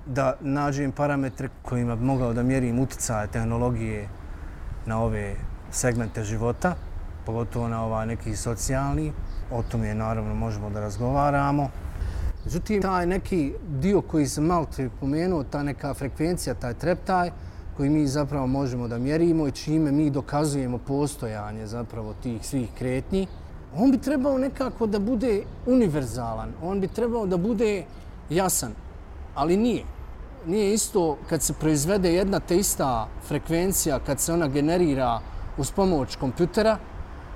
da 0.06 0.38
nađem 0.42 0.92
parametre 0.92 1.50
kojima 1.64 1.96
bi 1.96 2.04
mogao 2.04 2.34
da 2.34 2.44
mjerim 2.44 2.80
utjecaje 2.80 3.28
tehnologije 3.28 4.10
na 4.90 5.02
ove 5.02 5.36
segmente 5.72 6.24
života, 6.24 6.76
pogotovo 7.26 7.68
na 7.68 7.84
ovaj 7.86 8.06
neki 8.06 8.36
socijalni. 8.36 9.12
O 9.52 9.64
tom 9.64 9.84
je 9.84 9.96
naravno 9.96 10.36
možemo 10.36 10.70
da 10.70 10.80
razgovaramo. 10.80 11.70
Međutim, 12.46 12.82
taj 12.82 13.06
neki 13.06 13.54
dio 13.82 14.02
koji 14.02 14.28
sam 14.28 14.46
malo 14.46 14.68
pomenuo, 15.00 15.44
ta 15.44 15.64
neka 15.64 15.94
frekvencija, 15.94 16.54
taj 16.54 16.74
treptaj, 16.74 17.32
koji 17.78 17.90
mi 17.90 18.08
zapravo 18.08 18.48
možemo 18.48 18.88
da 18.88 18.98
mjerimo 18.98 19.48
i 19.48 19.52
čime 19.52 19.92
mi 19.92 20.10
dokazujemo 20.10 20.78
postojanje 20.78 21.68
zapravo 21.68 22.14
tih 22.24 22.46
svih 22.46 22.70
kretnji, 22.78 23.28
on 23.76 23.92
bi 23.92 23.98
trebao 23.98 24.38
nekako 24.38 24.88
da 24.88 25.00
bude 25.00 25.44
univerzalan, 25.66 26.54
on 26.64 26.82
bi 26.82 26.88
trebao 26.88 27.26
da 27.26 27.38
bude 27.38 27.86
jasan, 28.30 28.74
ali 29.36 29.58
nije. 29.58 29.84
Nije 30.46 30.74
isto 30.74 31.18
kad 31.30 31.42
se 31.42 31.54
proizvede 31.54 32.14
jedna 32.14 32.40
te 32.40 32.58
ista 32.58 33.08
frekvencija, 33.28 34.00
kad 34.00 34.20
se 34.20 34.34
ona 34.34 34.48
generira 34.48 35.20
uz 35.58 35.72
pomoć 35.72 36.16
kompjutera 36.16 36.78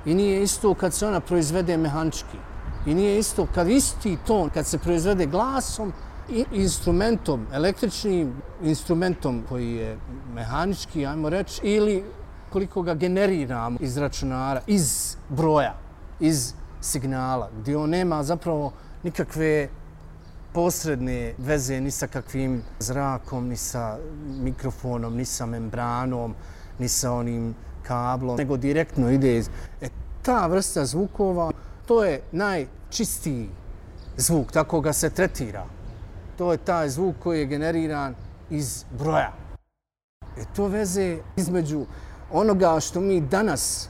i 0.06 0.14
nije 0.14 0.44
isto 0.44 0.74
kad 0.74 0.94
se 0.94 1.08
ona 1.08 1.20
proizvede 1.20 1.78
mehanički. 1.78 2.38
I 2.86 2.94
nije 2.96 3.20
isto 3.20 3.48
kad 3.56 3.70
isti 3.70 4.18
ton, 4.28 4.50
kad 4.50 4.66
se 4.66 4.78
proizvede 4.78 5.26
glasom 5.26 5.94
i 6.30 6.46
instrumentom, 6.52 7.48
električnim 7.54 8.34
instrumentom 8.64 9.44
koji 9.50 9.72
je 9.72 9.98
mehanički, 10.36 11.06
ajmo 11.06 11.30
reći, 11.30 11.62
ili 11.64 12.04
koliko 12.50 12.82
ga 12.82 12.94
generiramo 12.94 13.78
iz 13.82 13.98
računara, 13.98 14.62
iz 14.68 15.18
broja 15.30 15.84
iz 16.20 16.54
signala, 16.82 17.50
gdje 17.60 17.78
on 17.78 17.90
nema 17.90 18.24
zapravo 18.24 18.72
nikakve 19.04 19.70
posredne 20.54 21.34
veze 21.38 21.80
ni 21.82 21.92
sa 21.92 22.08
kakvim 22.08 22.62
zrakom, 22.80 23.48
ni 23.48 23.58
sa 23.58 23.98
mikrofonom, 24.42 25.16
ni 25.18 25.26
sa 25.26 25.46
membranom, 25.46 26.36
ni 26.80 26.88
sa 26.88 27.12
onim 27.12 27.56
kablom, 27.84 28.38
nego 28.38 28.58
direktno 28.58 29.10
ide 29.12 29.38
iz... 29.38 29.50
E, 29.82 29.90
ta 30.22 30.48
vrsta 30.48 30.86
zvukova, 30.86 31.52
to 31.86 32.04
je 32.04 32.22
najčistiji 32.32 33.50
zvuk, 34.18 34.52
tako 34.52 34.82
ga 34.82 34.94
se 34.94 35.10
tretira. 35.10 35.66
To 36.38 36.52
je 36.52 36.58
taj 36.58 36.90
zvuk 36.90 37.16
koji 37.24 37.40
je 37.40 37.46
generiran 37.46 38.16
iz 38.50 38.86
broja. 38.98 39.34
E, 40.38 40.46
to 40.56 40.68
veze 40.68 41.18
između 41.36 41.86
onoga 42.32 42.80
što 42.80 43.02
mi 43.02 43.22
danas 43.22 43.90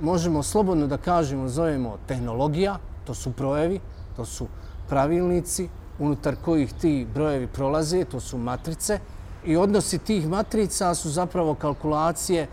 možemo 0.00 0.42
slobodno 0.42 0.86
da 0.86 0.96
kažemo, 0.98 1.48
zovemo 1.48 1.98
tehnologija, 2.06 2.78
to 3.04 3.14
su 3.14 3.32
brojevi, 3.36 3.80
to 4.16 4.24
su 4.24 4.46
pravilnici 4.88 5.68
unutar 6.00 6.36
kojih 6.44 6.72
ti 6.72 7.06
brojevi 7.14 7.46
prolaze, 7.46 8.04
to 8.04 8.20
su 8.20 8.38
matrice. 8.38 8.98
I 9.44 9.56
odnosi 9.56 9.98
tih 9.98 10.28
matrica 10.28 10.94
su 10.94 11.10
zapravo 11.10 11.54
kalkulacije 11.54 12.48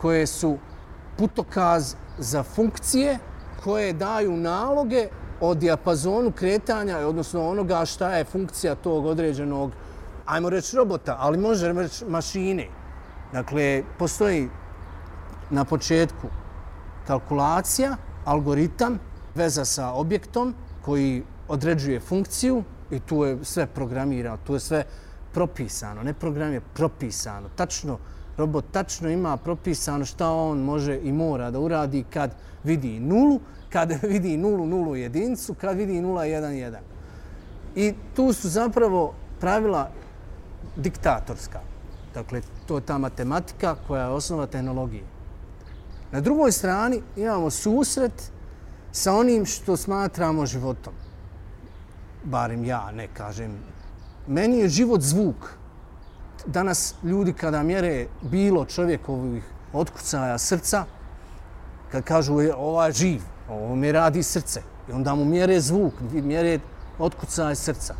koje 0.00 0.26
su 0.26 0.58
putokaz 1.18 1.94
za 2.18 2.42
funkcije 2.42 3.18
koje 3.64 3.92
daju 3.92 4.36
naloge 4.36 5.08
o 5.40 5.54
dijapazonu 5.54 6.32
kretanja, 6.32 6.98
odnosno 6.98 7.48
onoga 7.48 7.84
šta 7.84 8.10
je 8.16 8.24
funkcija 8.24 8.74
tog 8.74 9.06
određenog, 9.06 9.72
ajmo 10.26 10.50
reći 10.50 10.76
robota, 10.76 11.16
ali 11.20 11.38
može 11.38 11.72
reći 11.72 12.04
mašine. 12.04 12.68
Dakle, 13.32 13.82
postoji 13.98 14.48
na 15.50 15.64
početku 15.64 16.28
kalkulacija, 17.06 17.96
algoritam, 18.24 18.98
veza 19.34 19.64
sa 19.64 19.92
objektom 19.92 20.54
koji 20.84 21.22
određuje 21.48 22.00
funkciju 22.00 22.64
i 22.90 23.00
tu 23.00 23.24
je 23.24 23.38
sve 23.44 23.66
programirano, 23.66 24.38
tu 24.46 24.54
je 24.54 24.60
sve 24.60 24.84
propisano, 25.32 26.02
ne 26.02 26.12
program 26.12 26.52
je 26.52 26.60
propisano. 26.74 27.48
Tačno, 27.56 27.98
robot 28.36 28.64
tačno 28.72 29.10
ima 29.10 29.36
propisano 29.36 30.04
šta 30.04 30.30
on 30.30 30.58
može 30.58 31.00
i 31.02 31.12
mora 31.12 31.50
da 31.50 31.60
uradi 31.60 32.04
kad 32.12 32.30
vidi 32.64 33.00
nulu, 33.00 33.40
kad 33.70 33.92
vidi 34.12 34.36
nulu, 34.36 34.66
nulu 34.66 34.96
jedincu, 34.96 35.54
kad 35.54 35.76
vidi 35.76 36.00
nula, 36.00 36.24
jedan, 36.24 36.54
jedan. 36.54 36.82
I 37.74 37.94
tu 38.14 38.32
su 38.32 38.48
zapravo 38.48 39.14
pravila 39.40 39.90
diktatorska. 40.76 41.60
Dakle, 42.14 42.40
to 42.66 42.76
je 42.76 42.86
ta 42.86 42.98
matematika 42.98 43.76
koja 43.86 44.02
je 44.02 44.08
osnova 44.08 44.46
tehnologije. 44.46 45.04
Na 46.12 46.20
drugoj 46.20 46.52
strani 46.52 47.02
imamo 47.16 47.50
susret 47.50 48.32
sa 48.92 49.12
onim 49.12 49.44
što 49.46 49.76
smatramo 49.76 50.46
životom. 50.46 50.92
Barem 52.26 52.64
ja 52.64 52.90
ne 52.92 53.06
kažem. 53.14 53.52
Meni 54.26 54.58
je 54.58 54.68
život 54.68 55.00
zvuk. 55.00 55.50
Danas 56.46 56.94
ljudi 57.02 57.32
kada 57.32 57.62
mjere 57.62 58.06
bilo 58.22 58.64
čovjekovih 58.64 59.44
otkucaja 59.72 60.38
srca, 60.38 60.84
kad 61.92 62.04
kažu 62.04 62.40
je, 62.40 62.54
ova 62.54 62.86
je 62.86 62.92
živ, 62.92 63.22
ovo 63.50 63.76
mi 63.76 63.92
radi 63.92 64.22
srce. 64.22 64.62
I 64.88 64.92
onda 64.92 65.14
mu 65.14 65.24
mjere 65.24 65.60
zvuk, 65.60 65.94
mjere 66.12 66.58
otkucaja 66.98 67.54
srca. 67.54 67.94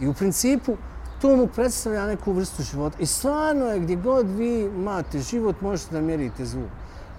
I 0.00 0.08
u 0.08 0.14
principu 0.14 0.76
to 1.20 1.36
mu 1.36 1.46
predstavlja 1.46 2.06
neku 2.06 2.32
vrstu 2.32 2.62
života. 2.62 2.96
I 3.00 3.06
stvarno 3.06 3.66
je 3.66 3.80
gdje 3.80 3.96
god 3.96 4.30
vi 4.30 4.60
imate 4.60 5.18
život, 5.18 5.60
možete 5.60 5.94
da 5.94 6.00
mjerite 6.00 6.44
zvuk 6.44 6.70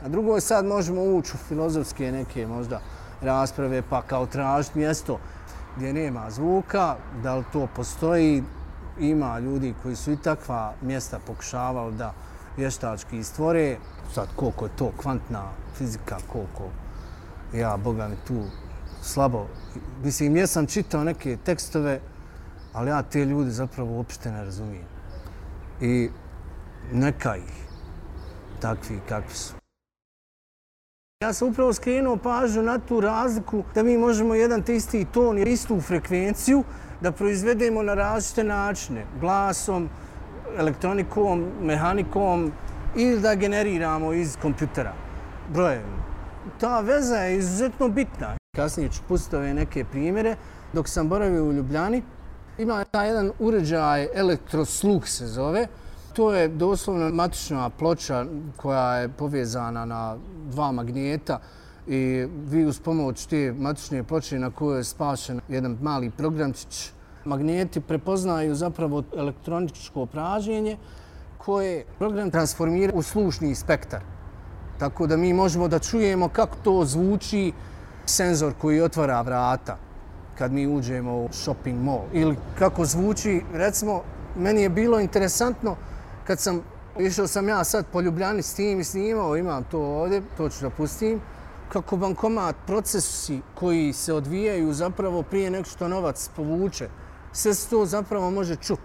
A 0.04 0.10
drugo 0.10 0.36
je 0.36 0.42
sad 0.42 0.66
možemo 0.66 1.04
ući 1.04 1.32
u 1.34 1.38
filozofske 1.48 2.12
neke 2.12 2.48
možda 2.48 2.82
rasprave 3.22 3.82
pa 3.90 4.02
kao 4.02 4.26
tražiti 4.26 4.80
mjesto 4.80 5.20
gdje 5.78 5.94
nema 5.94 6.30
zvuka, 6.32 6.96
da 7.24 7.36
li 7.36 7.44
to 7.54 7.68
postoji, 7.76 8.44
ima 9.00 9.40
ljudi 9.40 9.74
koji 9.84 9.96
su 9.96 10.12
i 10.12 10.18
takva 10.18 10.74
mjesta 10.82 11.20
pokušavali 11.28 11.96
da 11.96 12.14
vještački 12.58 13.24
stvore. 13.24 13.78
Sad 14.14 14.28
koliko 14.36 14.66
je 14.66 14.72
to 14.78 14.92
kvantna 14.98 15.44
fizika, 15.76 16.18
koliko 16.32 16.70
ja, 17.54 17.78
Boga 17.78 18.08
mi 18.08 18.16
tu 18.28 18.44
slabo. 19.02 19.48
Mislim, 20.04 20.38
ja 20.38 20.48
sam 20.48 20.68
čitao 20.68 21.04
neke 21.04 21.38
tekstove, 21.46 22.00
ali 22.74 22.90
ja 22.90 23.02
te 23.02 23.26
ljudi 23.26 23.52
zapravo 23.52 23.92
uopšte 23.92 24.32
ne 24.32 24.44
razumijem. 24.44 24.86
I 25.82 26.10
neka 26.92 27.36
ih 27.36 27.68
takvi 28.60 29.00
kakvi 29.10 29.34
su. 29.34 29.67
Ja 31.24 31.34
sam 31.34 31.48
upravo 31.48 31.74
skrenuo 31.74 32.18
pažnju 32.18 32.62
na 32.64 32.80
tu 32.80 33.02
razliku 33.02 33.64
da 33.76 33.84
mi 33.84 33.98
možemo 33.98 34.36
jedan 34.36 34.62
te 34.62 34.76
isti 34.76 35.06
ton 35.14 35.38
i 35.38 35.42
istu 35.42 35.82
frekvenciju 35.82 36.64
da 37.02 37.12
proizvedemo 37.12 37.84
na 37.84 37.94
različite 37.94 38.44
načine. 38.44 39.06
Glasom, 39.20 39.90
elektronikom, 40.58 41.46
mehanikom 41.62 42.52
ili 42.96 43.22
da 43.22 43.36
generiramo 43.36 44.14
iz 44.14 44.38
kompjutera 44.42 44.94
brojevima. 45.54 46.04
Ta 46.60 46.80
veza 46.80 47.18
je 47.18 47.38
izuzetno 47.38 47.90
bitna. 47.90 48.38
Kasnije 48.56 48.90
ću 48.90 49.02
pustiti 49.08 49.36
ove 49.36 49.54
neke 49.54 49.86
primjere. 49.86 50.36
Dok 50.74 50.90
sam 50.90 51.10
boravio 51.10 51.46
u 51.46 51.54
Ljubljani, 51.54 52.04
ima 52.58 52.86
jedan 52.94 53.32
uređaj, 53.40 54.08
elektrosluk 54.14 55.08
se 55.08 55.28
zove, 55.28 55.68
to 56.18 56.34
je 56.34 56.48
doslovno 56.48 57.10
matična 57.10 57.70
ploča 57.70 58.26
koja 58.56 58.96
je 58.96 59.10
povezana 59.10 59.86
na 59.86 60.18
dva 60.50 60.72
magneta 60.72 61.40
i 61.88 62.26
vi 62.46 62.66
uz 62.66 62.80
pomoć 62.80 63.26
te 63.26 63.54
matične 63.58 64.04
ploče 64.04 64.40
na 64.40 64.52
kojoj 64.52 64.80
je 64.80 64.84
spašen 64.84 65.42
jedan 65.48 65.78
mali 65.82 66.10
programčić, 66.10 66.90
magneti 67.26 67.82
prepoznaju 67.82 68.56
zapravo 68.56 69.04
elektroničko 69.18 70.06
praženje 70.06 70.78
koje 71.38 71.86
program 72.00 72.32
transformira 72.32 72.94
u 72.96 73.02
slušni 73.02 73.56
spektar. 73.56 74.02
Tako 74.80 75.08
da 75.08 75.18
mi 75.18 75.34
možemo 75.34 75.68
da 75.68 75.80
čujemo 75.80 76.30
kako 76.30 76.58
to 76.64 76.86
zvuči 76.86 77.52
senzor 78.06 78.54
koji 78.62 78.82
otvara 78.82 79.22
vrata 79.22 79.78
kad 80.38 80.52
mi 80.52 80.68
uđemo 80.68 81.18
u 81.18 81.30
shopping 81.32 81.84
mall. 81.84 82.10
Ili 82.14 82.36
kako 82.60 82.86
zvuči, 82.86 83.42
recimo, 83.54 84.02
meni 84.38 84.62
je 84.62 84.70
bilo 84.70 85.00
interesantno 85.00 85.76
kad 86.28 86.40
sam 86.40 86.62
išao 87.00 87.28
sam 87.28 87.50
ja 87.50 87.64
sad 87.64 87.86
po 87.92 88.02
Ljubljani 88.02 88.42
s 88.42 88.54
tim 88.54 88.80
i 88.80 88.84
snimao, 88.84 89.38
imam 89.38 89.64
to 89.64 89.80
ovdje, 89.80 90.22
to 90.38 90.50
ću 90.50 90.62
da 90.62 90.70
pustim, 90.70 91.22
kako 91.70 91.98
bankomat, 91.98 92.56
procesi 92.66 93.42
koji 93.56 93.94
se 93.94 94.14
odvijaju 94.14 94.74
zapravo 94.74 95.24
prije 95.24 95.52
nek 95.52 95.66
što 95.66 95.88
novac 95.88 96.30
povuče, 96.36 96.90
sve 97.32 97.54
se 97.54 97.70
to 97.70 97.86
zapravo 97.86 98.32
može 98.32 98.56
čut 98.56 98.80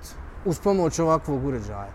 uz 0.44 0.60
pomoć 0.60 0.98
ovakvog 0.98 1.44
uređaja. 1.44 1.92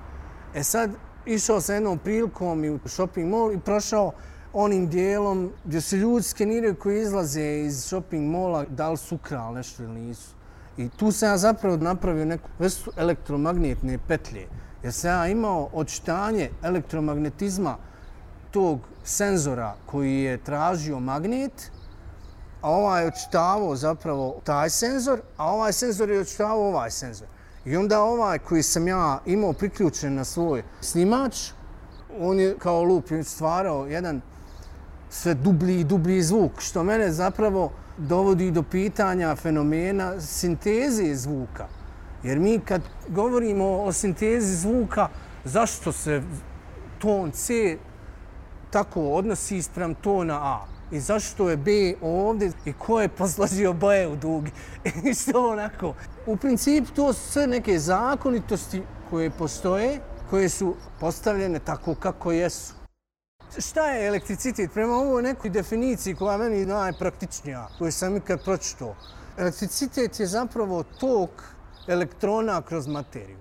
E 0.56 0.63
sad, 0.63 0.92
išao 1.25 1.62
sam 1.62 1.75
jednom 1.75 1.98
prilikom 1.98 2.63
i 2.63 2.70
u 2.70 2.80
shopping 2.86 3.32
mall 3.32 3.54
i 3.54 3.60
prošao 3.60 4.12
onim 4.54 4.89
dijelom 4.89 5.51
gdje 5.66 5.82
se 5.82 5.98
ljudi 5.98 6.24
skeniraju 6.24 6.75
koji 6.75 7.01
izlaze 7.01 7.60
iz 7.60 7.84
shopping 7.84 8.32
mola, 8.32 8.66
da 8.70 8.89
li 8.89 8.98
su 8.98 9.16
ukrali 9.16 9.56
nešto 9.56 9.84
ili 9.84 9.94
nisu. 9.94 10.36
I 10.77 10.89
tu 10.89 11.12
sam 11.12 11.30
ja 11.30 11.38
zapravo 11.38 11.77
napravio 11.77 12.25
neku 12.25 12.50
vrstu 12.60 12.92
elektromagnetne 12.98 13.98
petlje 14.08 14.48
jer 14.84 14.93
sam 14.93 15.10
ja 15.10 15.27
imao 15.27 15.69
odštanje 15.74 16.50
elektromagnetizma 16.63 17.77
tog 18.51 18.79
senzora 19.03 19.74
koji 19.86 20.22
je 20.22 20.38
tražio 20.38 21.00
magnet, 21.00 21.72
a 22.62 22.69
ovaj 22.72 23.03
je 23.03 23.07
odštavao 23.07 23.75
zapravo 23.75 24.41
taj 24.43 24.69
senzor, 24.69 25.22
a 25.38 25.51
ovaj 25.51 25.74
senzor 25.74 26.10
je 26.10 26.19
odštavao 26.19 26.67
ovaj 26.67 26.91
senzor. 26.91 27.27
I 27.65 27.77
onda 27.77 28.01
ovaj 28.01 28.39
koji 28.39 28.63
sam 28.63 28.87
ja 28.87 29.20
imao 29.25 29.53
priključen 29.53 30.16
na 30.16 30.24
svoj 30.24 30.63
snimač, 30.81 31.51
on 32.20 32.40
je 32.40 32.55
kao 32.59 32.83
lup 32.83 33.05
stvarao 33.24 33.85
jedan 33.87 34.22
sve 35.09 35.33
dublji 35.33 35.79
i 35.79 35.83
dublji 35.83 36.22
zvuk, 36.22 36.61
što 36.61 36.83
mene 36.83 37.11
zapravo 37.11 37.72
dovodi 37.98 38.51
do 38.51 38.63
pitanja 38.63 39.35
fenomena 39.35 40.22
sinteze 40.22 41.16
zvuka. 41.16 41.68
Jer 42.24 42.40
mi 42.40 42.60
kad 42.60 42.82
govorimo 43.08 43.66
o 43.66 43.92
sintezi 43.92 44.56
zvuka, 44.56 45.10
zašto 45.44 45.92
se 45.92 46.22
ton 47.00 47.32
C 47.32 47.77
tako 48.72 49.01
odnosi 49.01 49.62
sprem 49.62 49.96
tona 49.96 50.34
A? 50.34 50.66
I 50.92 51.00
zašto 51.00 51.50
je 51.50 51.58
B 51.58 51.72
ovdje? 52.01 52.51
I 52.66 52.74
ko 52.74 53.01
je 53.01 53.08
posložio 53.08 53.74
boje 53.74 54.08
u 54.08 54.16
dugi? 54.16 54.51
I 55.10 55.14
što 55.14 55.50
onako? 55.51 55.94
U 56.25 56.38
principu 56.38 56.92
to 56.96 57.14
su 57.14 57.32
sve 57.32 57.48
neke 57.48 57.80
zakonitosti 57.80 58.84
koje 59.10 59.30
postoje, 59.30 60.00
koje 60.30 60.50
su 60.50 60.75
postavljene 61.00 61.60
tako 61.60 61.96
kako 61.96 62.32
jesu. 62.32 62.74
Šta 63.58 63.92
je 63.92 64.08
elektricitet? 64.08 64.74
Prema 64.74 64.94
ovoj 64.94 65.24
nekoj 65.24 65.50
definiciji 65.50 66.16
koja 66.16 66.38
meni 66.38 66.66
najpraktičnija, 66.66 67.68
koju 67.77 67.92
sam 67.92 68.18
ikad 68.18 68.44
pročitao. 68.44 68.96
Elektricitet 69.38 70.20
je 70.20 70.25
zapravo 70.27 70.84
tok 70.84 71.30
elektrona 71.88 72.62
kroz 72.62 72.88
materiju. 72.88 73.38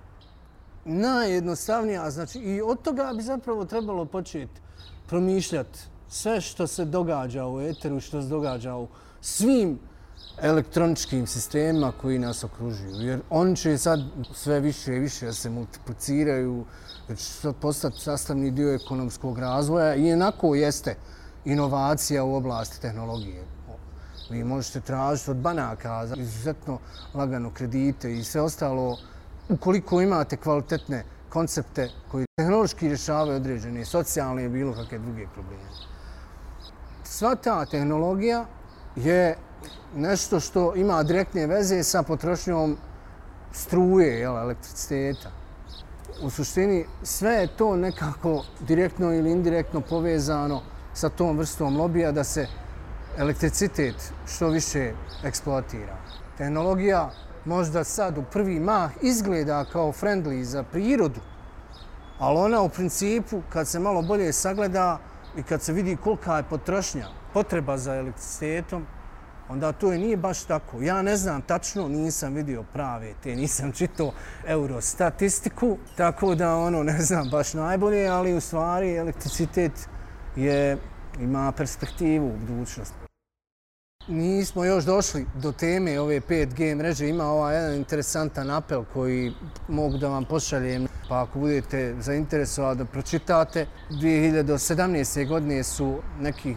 Najjednostavnija, 0.85 2.11
znači 2.11 2.39
i 2.39 2.63
od 2.63 2.83
toga 2.83 3.13
bi 3.17 3.23
zapravo 3.23 3.65
trebalo 3.65 4.05
početi 4.05 4.61
promišljati 5.09 5.79
sve 6.09 6.41
što 6.41 6.67
se 6.67 6.85
događa 6.85 7.47
u 7.47 7.61
eteru, 7.61 8.01
što 8.01 8.23
se 8.23 8.29
događa 8.29 8.77
u 8.77 8.89
svim 9.21 9.79
elektroničkim 10.43 11.27
sistemima 11.27 11.93
koji 12.01 12.19
nas 12.19 12.45
okružuju. 12.45 12.95
Jer 13.01 13.21
oni 13.31 13.57
će 13.57 13.79
sad 13.79 14.01
sve 14.35 14.61
više 14.61 14.97
i 14.97 14.99
više 14.99 15.33
se 15.33 15.51
multipliciraju, 15.51 16.65
jer 17.09 17.19
će 17.19 17.53
postati 17.61 18.01
sastavni 18.01 18.51
dio 18.51 18.75
ekonomskog 18.75 19.39
razvoja 19.39 19.95
i 19.95 20.13
onako 20.13 20.55
jeste 20.55 20.97
inovacija 21.45 22.25
u 22.25 22.35
oblasti 22.35 22.81
tehnologije. 22.81 23.56
Vi 24.31 24.45
možete 24.45 24.81
tražiti 24.81 25.31
od 25.31 25.37
banaka 25.37 26.07
izuzetno 26.17 26.79
lagano 27.15 27.51
kredite 27.51 28.15
i 28.15 28.25
sve 28.25 28.41
ostalo. 28.41 28.99
Ukoliko 29.49 30.01
imate 30.01 30.37
kvalitetne 30.37 31.05
koncepte 31.29 31.91
koji 32.11 32.27
tehnološki 32.37 32.89
rješavaju 32.89 33.37
određene 33.37 33.85
socijalne 33.85 34.45
i 34.45 34.49
bilo 34.49 34.75
kakve 34.75 34.99
druge 34.99 35.27
probleme. 35.35 35.71
Sva 37.05 37.35
ta 37.35 37.67
tehnologija 37.67 38.45
je 38.97 39.37
nešto 39.97 40.41
što 40.41 40.75
ima 40.75 41.03
direktne 41.03 41.47
veze 41.47 41.83
sa 41.83 42.03
potrošnjom 42.03 42.77
struje, 43.53 44.19
jel, 44.19 44.39
elektriciteta. 44.39 45.31
U 46.23 46.31
suštini 46.31 46.85
sve 47.03 47.33
je 47.33 47.57
to 47.57 47.77
nekako 47.77 48.45
direktno 48.61 49.12
ili 49.12 49.31
indirektno 49.31 49.81
povezano 49.81 50.62
sa 50.95 51.09
tom 51.09 51.39
vrstom 51.39 51.77
lobija 51.77 52.12
da 52.12 52.25
se 52.25 52.47
elektricitet 53.18 54.12
što 54.26 54.48
više 54.48 54.92
eksploatira. 55.24 55.96
Tehnologija 56.38 57.11
možda 57.44 57.85
sad 57.85 58.18
u 58.18 58.22
prvi 58.22 58.61
mah 58.61 58.90
izgleda 59.02 59.64
kao 59.72 59.92
friendly 59.92 60.42
za 60.42 60.62
prirodu, 60.62 61.20
ali 62.18 62.38
ona 62.38 62.61
u 62.61 62.68
principu 62.68 63.42
kad 63.52 63.68
se 63.68 63.79
malo 63.79 64.02
bolje 64.02 64.33
sagleda 64.33 64.98
i 65.37 65.42
kad 65.42 65.62
se 65.62 65.72
vidi 65.72 65.96
kolika 65.96 66.37
je 66.37 66.42
potrošnja, 66.42 67.07
potreba 67.33 67.79
za 67.79 67.94
elektricitetom, 67.94 68.87
onda 69.48 69.72
to 69.72 69.92
je 69.92 69.98
nije 69.98 70.16
baš 70.16 70.44
tako. 70.44 70.83
Ja 70.83 71.02
ne 71.02 71.16
znam 71.16 71.42
tačno, 71.42 71.88
nisam 71.88 72.35
vidio 72.35 72.62
prave 72.72 73.12
te, 73.22 73.37
nisam 73.37 73.72
čitao 73.72 74.12
eurostatistiku, 74.46 75.79
tako 75.96 76.35
da 76.35 76.57
ono 76.57 76.83
ne 76.83 77.00
znam 77.00 77.31
baš 77.31 77.55
najbolje, 77.55 78.09
ali 78.09 78.35
u 78.35 78.40
stvari 78.40 78.96
elektricitet 78.96 79.88
je 80.37 80.79
ima 81.20 81.52
perspektivu 81.52 82.26
u 82.26 82.37
budućnosti. 82.46 83.06
Nismo 84.09 84.64
još 84.64 84.85
došli 84.85 85.27
do 85.35 85.53
teme 85.53 86.01
ove 86.01 86.21
5G 86.21 86.75
mreže. 86.77 87.09
Ima 87.09 87.25
ovaj 87.25 87.57
jedan 87.57 87.75
interesantan 87.75 88.51
apel 88.51 88.85
koji 88.92 89.33
mogu 89.69 89.99
da 89.99 90.09
vam 90.09 90.25
pošaljem. 90.25 90.88
Pa 91.09 91.23
ako 91.23 91.38
budete 91.38 91.97
zainteresovali 92.01 92.77
da 92.77 92.85
pročitate, 92.85 93.66
2017. 93.90 95.29
godine 95.29 95.62
su 95.62 95.99
neki 96.21 96.57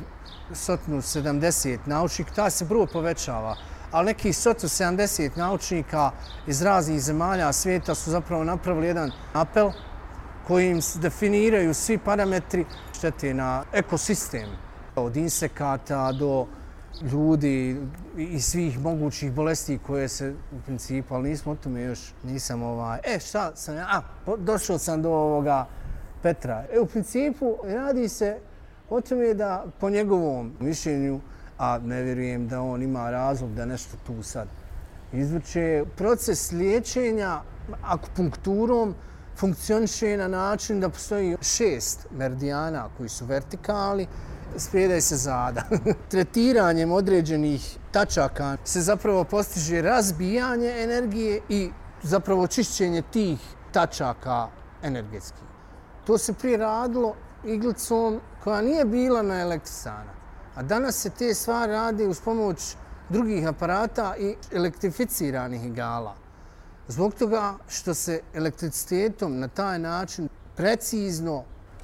170 0.51 1.77
naučnika, 1.85 2.33
ta 2.33 2.49
se 2.49 2.65
broj 2.65 2.88
povećava, 2.88 3.55
ali 3.91 4.05
neki 4.05 4.29
170 4.29 5.38
naučnika 5.38 6.12
iz 6.47 6.62
raznih 6.62 7.01
zemalja 7.01 7.53
svijeta 7.53 7.95
su 7.95 8.12
zapravo 8.12 8.43
napravili 8.43 8.88
jedan 8.88 9.12
apel 9.33 9.71
kojim 10.47 10.81
se 10.81 10.99
definiraju 10.99 11.73
svi 11.73 11.97
parametri 11.97 12.65
štete 12.97 13.33
na 13.33 13.63
ekosistem. 13.73 14.49
Od 14.95 15.17
insekata 15.17 16.12
do 16.12 16.47
ljudi 17.12 17.82
i 18.17 18.41
svih 18.41 18.80
mogućih 18.80 19.32
bolesti 19.32 19.80
koje 19.88 20.08
se 20.08 20.34
u 20.52 20.62
principu, 20.65 21.15
ali 21.15 21.30
nismo 21.30 21.52
o 21.52 21.56
tome 21.56 21.82
još, 21.82 22.13
nisam 22.23 22.63
ovaj, 22.63 22.99
e 23.04 23.19
šta 23.19 23.56
sam 23.56 23.75
ja, 23.75 23.88
a, 23.91 24.02
došao 24.38 24.78
sam 24.78 25.02
do 25.02 25.10
ovoga 25.10 25.67
Petra. 26.21 26.65
E, 26.73 26.80
u 26.80 26.86
principu 26.86 27.58
radi 27.63 28.10
se 28.10 28.39
O 28.89 29.02
tome 29.02 29.34
da 29.34 29.65
po 29.80 29.89
njegovom 29.89 30.54
mišljenju, 30.60 31.19
a 31.58 31.80
ne 31.80 32.02
vjerujem 32.04 32.47
da 32.47 32.62
on 32.62 32.82
ima 32.82 33.12
razlog 33.12 33.54
da 33.54 33.65
nešto 33.65 33.97
tu 34.08 34.23
sad 34.23 34.47
izvrće, 35.13 35.84
proces 35.95 36.52
liječenja 36.52 37.41
akupunkturom 37.84 38.95
funkcioniše 39.38 40.17
na 40.17 40.28
način 40.28 40.80
da 40.80 40.89
postoji 40.89 41.38
šest 41.41 42.08
meridijana 42.12 42.89
koji 42.97 43.10
su 43.10 43.25
vertikali, 43.25 44.08
spredaj 44.57 45.01
se 45.01 45.17
zada. 45.17 45.63
Tretiranjem 46.12 46.91
određenih 46.91 47.77
tačaka 47.91 48.57
se 48.65 48.81
zapravo 48.81 49.23
postiže 49.23 49.81
razbijanje 49.81 50.73
energije 50.83 51.41
i 51.49 51.69
zapravo 52.03 52.47
čišćenje 52.47 53.01
tih 53.01 53.39
tačaka 53.71 54.47
energetskih. 54.83 55.43
To 56.05 56.17
se 56.17 56.33
prije 56.33 56.57
radilo 56.57 57.15
iglicom 57.45 58.19
koja 58.43 58.62
nije 58.62 58.85
bila 58.85 59.21
na 59.21 59.41
elektrisana. 59.41 60.13
A 60.55 60.63
danas 60.63 60.95
se 60.95 61.09
te 61.09 61.33
stvari 61.33 61.71
radi 61.71 62.07
uz 62.07 62.21
pomoć 62.21 62.75
drugih 63.09 63.47
aparata 63.47 64.15
i 64.19 64.35
elektrificiranih 64.51 65.65
igala. 65.65 66.15
Zbog 66.88 67.13
toga 67.13 67.53
što 67.67 67.93
se 67.93 68.21
elektricitetom 68.33 69.39
na 69.39 69.47
taj 69.47 69.79
način 69.79 70.29
precizno 70.55 71.43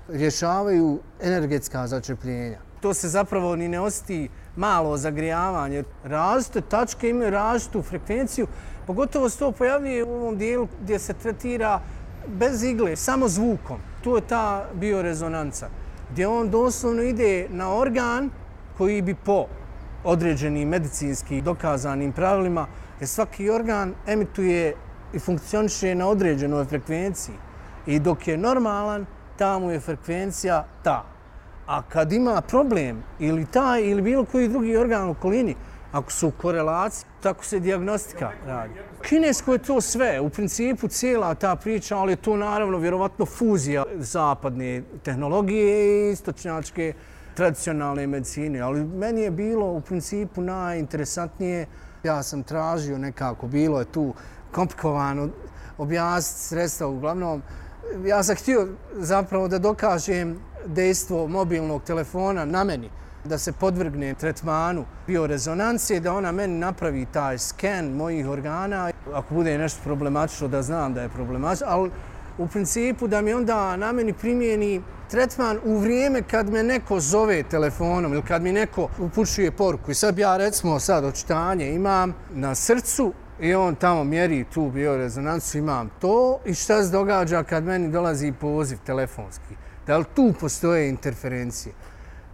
rješavaju 0.10 1.00
energetska 1.22 1.88
začepljenja. 1.88 2.58
To 2.82 2.94
se 2.94 3.10
zapravo 3.10 3.56
ni 3.56 3.68
ne 3.68 3.80
osjeti 3.80 4.30
malo 4.56 4.98
zagrijavanje. 4.98 5.84
Različite 6.04 6.62
tačke 6.62 7.10
imaju 7.10 7.30
različitu 7.30 7.82
frekvenciju, 7.82 8.48
pogotovo 8.88 9.30
se 9.30 9.40
to 9.40 9.52
pojavljuje 9.52 10.04
u 10.04 10.14
ovom 10.14 10.38
dijelu 10.38 10.68
gdje 10.82 11.00
se 11.00 11.14
tretira 11.14 11.82
bez 12.28 12.64
igle, 12.64 12.96
samo 12.96 13.28
zvukom. 13.28 13.78
Tu 14.04 14.16
je 14.16 14.22
ta 14.22 14.66
biorezonanca, 14.74 15.70
gdje 16.12 16.28
on 16.28 16.50
doslovno 16.50 17.02
ide 17.02 17.48
na 17.50 17.76
organ 17.76 18.30
koji 18.78 19.02
bi 19.02 19.16
po 19.16 19.46
određenim 20.04 20.70
medicinski 20.70 21.42
dokazanim 21.42 22.12
pravilima, 22.12 22.68
jer 23.00 23.08
svaki 23.08 23.50
organ 23.50 23.94
emituje 24.08 24.76
i 25.14 25.20
funkcioniše 25.20 25.96
na 25.96 26.08
određenoj 26.08 26.66
frekvenciji. 26.66 27.36
I 27.86 28.00
dok 28.00 28.28
je 28.28 28.38
normalan, 28.38 29.06
ta 29.38 29.60
mu 29.60 29.72
je 29.72 29.80
frekvencija 29.80 30.66
ta. 30.84 31.06
A 31.68 31.82
kad 31.82 32.14
ima 32.14 32.42
problem 32.42 33.04
ili 33.20 33.46
taj 33.46 33.82
ili 33.82 34.02
bilo 34.02 34.26
koji 34.26 34.48
drugi 34.48 34.78
organ 34.78 35.08
u 35.08 35.12
okolini, 35.12 35.56
ako 35.92 36.12
su 36.12 36.28
u 36.28 36.32
korelaciji, 36.32 37.08
tako 37.22 37.46
se 37.46 37.60
diagnostika 37.60 38.32
radi. 38.48 38.74
Kinesko 39.02 39.54
je 39.54 39.60
to 39.60 39.82
sve, 39.82 40.20
u 40.20 40.30
principu 40.30 40.88
cijela 40.88 41.36
ta 41.36 41.56
priča, 41.56 41.98
ali 41.98 42.12
je 42.12 42.16
to 42.16 42.38
naravno 42.38 42.78
vjerovatno 42.78 43.26
fuzija 43.26 43.84
zapadne 43.96 44.84
tehnologije 45.04 46.10
i 46.10 46.12
istočnjačke 46.12 46.94
tradicionalne 47.34 48.08
medicine. 48.08 48.60
Ali 48.60 48.84
meni 48.84 49.22
je 49.22 49.32
bilo 49.32 49.66
u 49.66 49.82
principu 49.82 50.42
najinteresantnije, 50.42 51.66
ja 52.04 52.24
sam 52.24 52.44
tražio 52.44 52.98
nekako, 52.98 53.48
bilo 53.48 53.80
je 53.80 53.86
tu 53.86 54.14
komplikovano 54.52 55.30
objasniti 55.78 56.42
sredstva 56.42 56.88
uglavnom. 56.88 57.42
Ja 58.06 58.24
sam 58.24 58.36
htio 58.36 58.68
zapravo 58.98 59.48
da 59.48 59.60
dokažem 59.60 60.40
dejstvo 60.66 61.28
mobilnog 61.28 61.84
telefona 61.84 62.46
na 62.46 62.64
meni, 62.64 62.90
da 63.24 63.38
se 63.38 63.52
podvrgne 63.52 64.14
tretmanu 64.14 64.86
biorezonancije, 65.08 66.00
da 66.00 66.14
ona 66.14 66.32
meni 66.32 66.60
napravi 66.60 67.06
taj 67.14 67.38
sken 67.38 67.94
mojih 67.94 68.28
organa. 68.28 68.92
Ako 69.14 69.34
bude 69.34 69.58
nešto 69.58 69.82
problematično, 69.84 70.48
da 70.48 70.62
znam 70.62 70.94
da 70.94 71.02
je 71.02 71.10
problematično, 71.10 71.68
ali 71.70 71.92
u 72.38 72.48
principu 72.48 73.08
da 73.08 73.22
mi 73.22 73.34
onda 73.34 73.78
na 73.78 73.92
meni 73.92 74.14
primijeni 74.14 74.82
tretman 75.12 75.60
u 75.66 75.78
vrijeme 75.78 76.22
kad 76.22 76.50
me 76.50 76.64
neko 76.64 77.00
zove 77.00 77.44
telefonom 77.44 78.14
ili 78.14 78.22
kad 78.22 78.42
mi 78.42 78.52
neko 78.52 78.90
upućuje 79.00 79.52
poruku. 79.52 79.92
I 79.92 79.94
sad 79.94 80.18
ja 80.20 80.38
recimo 80.38 80.80
sad 80.80 81.06
očitanje 81.06 81.70
imam 81.70 82.14
na 82.34 82.56
srcu 82.56 83.14
i 83.40 83.56
on 83.56 83.76
tamo 83.76 84.04
mjeri 84.04 84.46
tu 84.54 84.72
biorezonancu, 84.72 85.58
imam 85.58 85.90
to 86.02 86.40
i 86.46 86.54
šta 86.54 86.84
se 86.84 86.92
događa 86.92 87.44
kad 87.44 87.64
meni 87.64 87.92
dolazi 87.92 88.34
poziv 88.42 88.78
telefonski. 88.86 89.56
Da 89.88 89.98
li 89.98 90.06
tu 90.16 90.34
postoje 90.40 90.90
interferencije? 90.90 91.74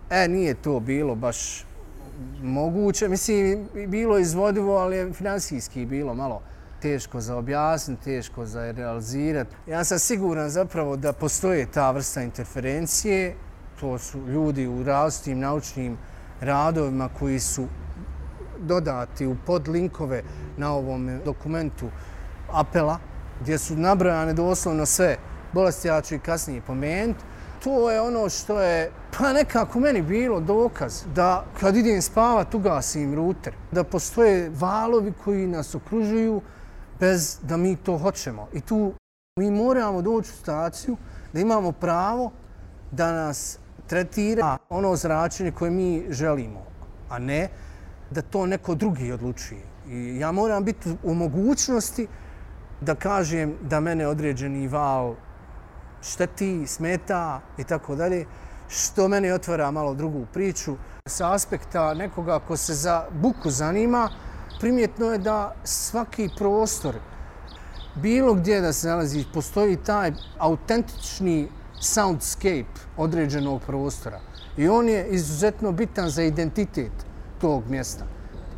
E, 0.10 0.28
nije 0.28 0.54
to 0.54 0.80
bilo 0.80 1.16
baš 1.16 1.66
moguće. 2.44 3.08
Mislim, 3.08 3.68
bilo 3.88 4.18
izvodivo, 4.18 4.78
ali 4.78 4.98
je 4.98 5.14
finansijski 5.14 5.86
bilo 5.86 6.14
malo 6.14 6.42
teško 6.82 7.22
za 7.22 7.38
objasniti, 7.38 8.04
teško 8.04 8.46
za 8.46 8.72
realizirati. 8.72 9.56
Ja 9.68 9.84
sam 9.84 10.00
siguran 10.00 10.50
zapravo 10.50 10.98
da 10.98 11.14
postoje 11.14 11.66
ta 11.72 11.92
vrsta 11.92 12.22
interferencije. 12.22 13.36
To 13.80 13.98
su 13.98 14.28
ljudi 14.28 14.68
u 14.68 14.84
različitim 14.84 15.40
naučnim 15.40 15.98
radovima 16.42 17.10
koji 17.20 17.40
su 17.40 17.68
dodati 18.62 19.28
u 19.28 19.36
podlinkove 19.46 20.24
na 20.58 20.74
ovom 20.74 21.20
dokumentu 21.26 21.90
apela, 22.52 23.00
gdje 23.42 23.58
su 23.58 23.76
nabrojane 23.76 24.34
doslovno 24.34 24.86
sve 24.86 25.18
bolesti, 25.54 25.88
ja 25.88 26.02
ću 26.02 26.16
i 26.16 26.20
kasnije 26.20 26.62
pomenuti. 26.62 27.24
To 27.64 27.92
je 27.92 28.02
ono 28.02 28.30
što 28.30 28.62
je 28.62 28.92
pa 29.18 29.34
nekako 29.34 29.80
meni 29.80 30.02
bilo 30.02 30.40
dokaz 30.40 31.04
da 31.16 31.46
kad 31.60 31.76
idem 31.76 32.02
spavat 32.02 32.54
ugasim 32.54 33.16
ruter, 33.16 33.54
da 33.72 33.84
postoje 33.84 34.52
valovi 34.60 35.14
koji 35.24 35.48
nas 35.48 35.76
okružuju 35.76 36.42
bez 37.00 37.40
da 37.42 37.58
mi 37.58 37.76
to 37.76 37.98
hoćemo. 37.98 38.48
I 38.54 38.62
tu 38.62 38.94
mi 39.40 39.52
moramo 39.52 40.02
doći 40.02 40.30
u 40.30 40.42
staciju 40.42 40.98
da 41.34 41.40
imamo 41.40 41.72
pravo 41.72 42.32
da 42.92 43.12
nas 43.12 43.60
tretira 43.88 44.58
ono 44.70 44.96
zračenje 44.96 45.52
koje 45.52 45.72
mi 45.72 46.06
želimo, 46.10 46.66
a 47.10 47.20
ne 47.20 47.50
da 48.12 48.22
to 48.22 48.46
neko 48.46 48.76
drugi 48.76 49.12
odlučuje. 49.12 49.62
I 49.90 50.20
ja 50.20 50.32
moram 50.32 50.64
biti 50.64 50.90
u 51.04 51.14
mogućnosti 51.14 52.08
da 52.82 52.96
kažem 52.96 53.56
da 53.62 53.80
mene 53.80 54.08
određeni 54.08 54.68
val 54.68 55.16
šteti, 56.02 56.68
smeta 56.68 57.42
i 57.58 57.64
tako 57.64 57.96
dalje, 57.96 58.26
što 58.70 59.08
meni 59.08 59.32
otvara 59.32 59.72
malo 59.72 59.94
drugu 59.94 60.26
priču. 60.34 60.76
Sa 61.06 61.34
aspekta 61.34 61.94
nekoga 61.94 62.40
ko 62.40 62.58
se 62.58 62.74
za 62.74 63.06
buku 63.12 63.50
zanima, 63.50 64.10
primjetno 64.60 65.12
je 65.12 65.18
da 65.18 65.56
svaki 65.64 66.30
prostor, 66.38 66.96
bilo 67.96 68.34
gdje 68.34 68.62
da 68.62 68.74
se 68.74 68.88
nalazi, 68.88 69.26
postoji 69.34 69.76
taj 69.76 70.12
autentični 70.38 71.48
soundscape 71.82 72.80
određenog 72.98 73.62
prostora. 73.62 74.20
I 74.58 74.70
on 74.70 74.90
je 74.90 75.08
izuzetno 75.08 75.72
bitan 75.72 76.10
za 76.10 76.24
identitet 76.24 77.11
tog 77.42 77.64
mjesta. 77.70 78.06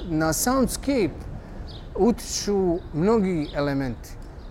Na 0.10 0.34
soundscape 0.34 1.10
utiču 1.96 2.80
mnogi 2.94 3.50
elementi 3.56 4.10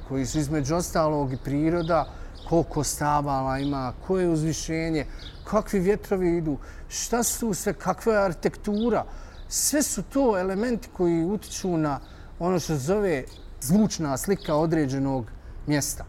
koji 0.08 0.26
su 0.26 0.38
između 0.38 0.74
ostalog 0.74 1.32
i 1.32 1.36
priroda, 1.44 2.06
koliko 2.48 2.84
stabala 2.84 3.58
ima, 3.58 3.92
koje 4.06 4.28
uzvišenje, 4.28 5.06
kakvi 5.44 5.80
vjetrovi 5.80 6.36
idu, 6.36 6.58
šta 6.88 7.22
su 7.22 7.54
sve, 7.54 7.72
kakva 7.72 8.12
je 8.12 8.24
arhitektura. 8.24 9.04
Sve 9.48 9.82
su 9.82 10.02
to 10.02 10.38
elementi 10.38 10.88
koji 10.92 11.24
utiču 11.24 11.76
na 11.76 12.00
ono 12.38 12.58
što 12.58 12.72
se 12.72 12.78
zove 12.78 13.24
zvučna 13.60 14.16
slika 14.16 14.54
određenog 14.54 15.26
mjesta. 15.66 16.04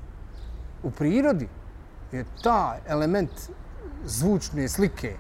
U 0.83 0.91
prirodi 0.91 1.47
je 2.12 2.25
ta 2.43 2.77
element 2.88 3.31
zvučne 4.05 4.69
slike 4.69 5.15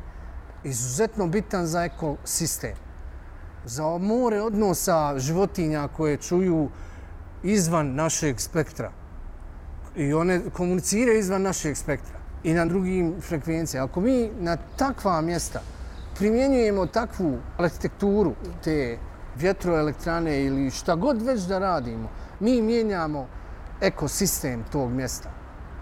izuzetno 0.63 1.27
bitan 1.27 1.67
za 1.67 1.83
ekosistem. 1.83 2.82
Za 3.65 3.97
more 3.97 4.41
odnosa 4.41 5.19
životinja 5.19 5.87
koje 5.87 6.17
čuju 6.17 6.69
izvan 7.43 7.95
našeg 7.95 8.39
spektra. 8.39 8.91
I 9.95 10.13
one 10.13 10.41
komuniciraju 10.53 11.19
izvan 11.19 11.41
našeg 11.41 11.77
spektra 11.77 12.19
i 12.43 12.53
na 12.53 12.65
drugim 12.65 13.15
frekvencijama. 13.21 13.85
Ako 13.85 14.01
mi 14.01 14.29
na 14.39 14.57
takva 14.75 15.21
mjesta 15.21 15.61
primjenjujemo 16.17 16.85
takvu 16.85 17.37
arhitekturu, 17.57 18.33
te 18.63 18.97
vjetroelektrane 19.35 20.43
ili 20.43 20.71
šta 20.71 20.95
god 20.95 21.21
već 21.21 21.41
da 21.41 21.59
radimo, 21.59 22.09
mi 22.39 22.61
mijenjamo 22.61 23.27
ekosistem 23.81 24.63
tog 24.71 24.91
mjesta. 24.91 25.29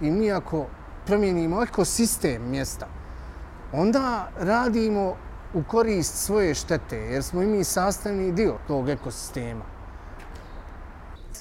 I 0.01 0.11
mi 0.11 0.31
ako 0.31 0.67
promijenimo 1.05 1.63
ekosistem 1.63 2.49
mjesta, 2.49 2.87
onda 3.73 4.29
radimo 4.39 5.15
u 5.53 5.63
korist 5.63 6.15
svoje 6.15 6.55
štete, 6.55 6.97
jer 6.97 7.23
smo 7.23 7.41
i 7.41 7.47
mi 7.47 7.63
sastavni 7.63 8.31
dio 8.31 8.57
tog 8.67 8.89
ekosistema. 8.89 9.65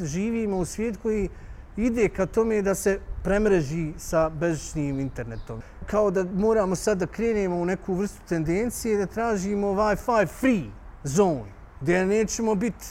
Živimo 0.01 0.57
u 0.57 0.65
svijet 0.65 0.97
koji 1.03 1.29
ide 1.77 2.09
ka 2.09 2.27
tome 2.27 2.63
da 2.63 2.75
se 2.75 3.01
premreži 3.25 3.93
sa 3.99 4.29
bežičnim 4.29 5.01
internetom. 5.01 5.63
Kao 5.87 6.11
da 6.11 6.25
moramo 6.35 6.77
sad 6.77 6.99
da 6.99 7.07
krenemo 7.07 7.57
u 7.57 7.65
neku 7.65 7.95
vrstu 7.95 8.21
tendencije 8.29 8.99
da 8.99 9.07
tražimo 9.07 9.67
Wi-Fi 9.67 10.27
free 10.27 10.71
zone, 11.05 11.53
gdje 11.81 12.07
nećemo 12.07 12.55
biti 12.55 12.87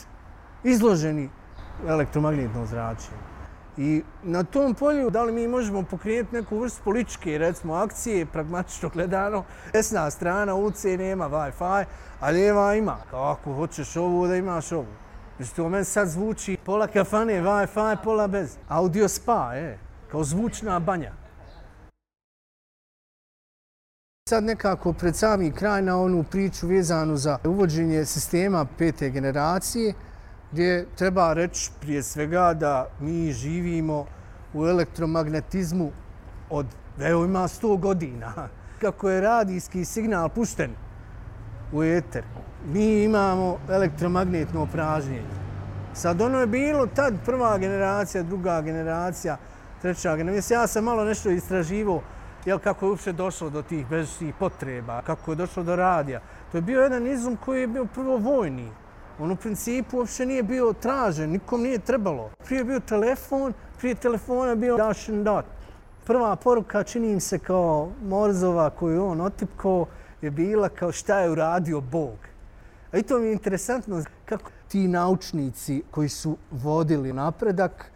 izloženi 0.64 1.28
elektromagnetnom 1.86 2.66
zračenju. 2.66 3.29
I 3.76 4.02
na 4.22 4.44
tom 4.44 4.74
polju, 4.74 5.10
da 5.10 5.22
li 5.22 5.32
mi 5.32 5.48
možemo 5.48 5.82
pokrenuti 5.82 6.34
neku 6.34 6.58
vrstu 6.58 6.80
političke, 6.84 7.38
recimo, 7.38 7.74
akcije, 7.74 8.26
pragmatično 8.26 8.88
gledano, 8.88 9.44
desna 9.72 10.10
strana 10.10 10.54
ulice 10.54 10.96
nema 10.96 11.28
Wi-Fi, 11.28 11.84
a 12.20 12.30
lijeva 12.30 12.74
ima. 12.74 12.96
Kako 13.10 13.54
hoćeš 13.54 13.96
ovo, 13.96 14.26
da 14.26 14.36
imaš 14.36 14.72
ovo. 14.72 14.86
Znači, 15.36 15.54
to 15.54 15.68
meni 15.68 15.84
sad 15.84 16.08
zvuči 16.08 16.58
pola 16.64 16.86
kafane, 16.86 17.42
Wi-Fi, 17.42 17.96
pola 18.04 18.26
bez. 18.26 18.56
Audio 18.68 19.08
spa, 19.08 19.50
e, 19.54 19.78
kao 20.10 20.24
zvučna 20.24 20.78
banja. 20.78 21.12
Sad 24.28 24.44
nekako 24.44 24.92
pred 24.92 25.16
sami 25.16 25.52
kraj 25.52 25.82
na 25.82 26.00
onu 26.00 26.24
priču 26.30 26.66
vezanu 26.66 27.16
za 27.16 27.38
uvođenje 27.44 28.04
sistema 28.04 28.66
pete 28.78 29.10
generacije, 29.10 29.94
gdje 30.52 30.86
treba 30.96 31.32
reći 31.32 31.70
prije 31.80 32.02
svega 32.02 32.54
da 32.54 32.86
mi 33.00 33.32
živimo 33.32 34.06
u 34.54 34.66
elektromagnetizmu 34.66 35.90
od, 36.50 36.66
evo 37.00 37.24
ima 37.24 37.40
100 37.40 37.78
godina. 37.78 38.32
Kako 38.80 39.10
je 39.10 39.20
radijski 39.20 39.84
signal 39.84 40.28
pušten 40.28 40.70
u 41.72 41.82
eter, 41.84 42.24
mi 42.66 43.02
imamo 43.02 43.58
elektromagnetno 43.68 44.66
pražnjenje. 44.66 45.40
Sad 45.94 46.20
ono 46.20 46.40
je 46.40 46.46
bilo 46.46 46.86
tad 46.86 47.14
prva 47.24 47.58
generacija, 47.58 48.22
druga 48.22 48.60
generacija, 48.60 49.36
treća 49.82 50.16
generacija. 50.16 50.60
Ja 50.60 50.66
sam 50.66 50.84
malo 50.84 51.04
nešto 51.04 51.30
istraživo, 51.30 52.02
jel, 52.44 52.58
kako 52.58 52.86
je 52.86 52.90
uopšte 52.90 53.12
došlo 53.12 53.50
do 53.50 53.62
tih 53.62 53.86
bežičnih 53.86 54.34
potreba, 54.38 55.02
kako 55.02 55.32
je 55.32 55.36
došlo 55.36 55.62
do 55.62 55.76
radija. 55.76 56.20
To 56.52 56.58
je 56.58 56.62
bio 56.62 56.80
jedan 56.80 57.06
izum 57.06 57.36
koji 57.44 57.60
je 57.60 57.66
bio 57.66 57.84
prvo 57.84 58.16
vojni. 58.16 58.70
On 59.20 59.30
u 59.30 59.36
principu 59.36 59.98
uopšte 59.98 60.26
nije 60.26 60.42
bio 60.42 60.72
tražen, 60.72 61.30
nikom 61.30 61.62
nije 61.62 61.78
trebalo. 61.78 62.30
Prije 62.44 62.64
bio 62.64 62.80
telefon, 62.80 63.52
prije 63.78 63.94
telefona 63.94 64.54
bio 64.54 64.76
dash 64.76 65.10
and 65.10 65.24
dot. 65.24 65.44
Prva 66.06 66.36
poruka 66.36 66.82
čini 66.82 67.12
im 67.12 67.20
se 67.20 67.38
kao 67.38 67.88
Morzova 68.02 68.70
koju 68.70 69.06
on 69.06 69.20
otipkao 69.20 69.86
je 70.22 70.30
bila 70.30 70.68
kao 70.68 70.92
šta 70.92 71.20
je 71.20 71.30
uradio 71.30 71.80
Bog. 71.80 72.16
A 72.92 72.98
i 72.98 73.02
to 73.02 73.18
mi 73.18 73.26
je 73.26 73.32
interesantno 73.32 74.04
kako 74.24 74.50
ti 74.68 74.88
naučnici 74.88 75.82
koji 75.90 76.08
su 76.08 76.36
vodili 76.50 77.12
napredak, 77.12 77.90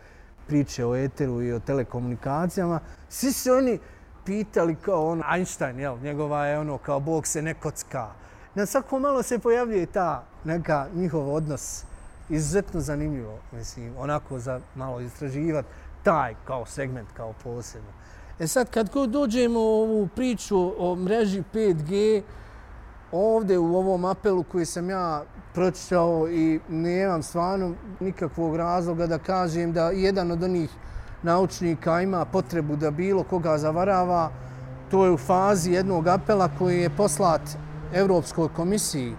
priče 0.46 0.86
o 0.86 0.96
eteru 0.96 1.42
i 1.42 1.52
o 1.52 1.60
telekomunikacijama, 1.60 2.80
svi 3.08 3.32
se 3.32 3.52
oni 3.52 3.78
pitali 4.24 4.74
kao 4.74 5.06
on 5.06 5.22
Einstein, 5.34 5.80
jel, 5.80 5.98
njegova 6.02 6.46
je 6.46 6.58
ono 6.58 6.78
kao 6.78 7.00
Bog 7.00 7.26
se 7.26 7.42
ne 7.42 7.54
kocka. 7.54 8.10
Na 8.54 8.66
svako 8.66 8.98
malo 8.98 9.22
se 9.22 9.38
pojavljuje 9.38 9.86
ta 9.86 10.24
neka 10.44 10.86
njihov 10.94 11.34
odnos 11.34 11.84
izuzetno 12.28 12.80
zanimljivo, 12.80 13.38
mislim, 13.52 13.94
onako 13.98 14.38
za 14.38 14.60
malo 14.74 15.00
istraživati 15.00 15.68
taj 16.02 16.34
kao 16.44 16.66
segment, 16.66 17.08
kao 17.16 17.34
posebno. 17.44 17.90
E 18.38 18.46
sad, 18.46 18.70
kad 18.70 18.90
god 18.90 19.10
dođemo 19.10 19.60
u 19.60 19.82
ovu 19.82 20.08
priču 20.14 20.72
o 20.78 20.96
mreži 20.96 21.42
5G, 21.54 22.22
ovde 23.12 23.58
u 23.58 23.76
ovom 23.76 24.04
apelu 24.04 24.42
koji 24.42 24.66
sam 24.66 24.90
ja 24.90 25.22
pročitao 25.54 26.28
i 26.28 26.60
nemam 26.68 27.22
stvarno 27.22 27.74
nikakvog 28.00 28.56
razloga 28.56 29.06
da 29.06 29.18
kažem 29.18 29.72
da 29.72 29.90
jedan 29.90 30.30
od 30.30 30.42
onih 30.42 30.70
naučnika 31.22 32.00
ima 32.02 32.24
potrebu 32.24 32.76
da 32.76 32.90
bilo 32.90 33.22
koga 33.22 33.58
zavarava, 33.58 34.30
to 34.90 35.04
je 35.04 35.10
u 35.10 35.18
fazi 35.18 35.72
jednog 35.72 36.08
apela 36.08 36.48
koji 36.58 36.80
je 36.80 36.96
poslat 36.96 37.40
Evropskoj 37.94 38.48
komisiji 38.48 39.16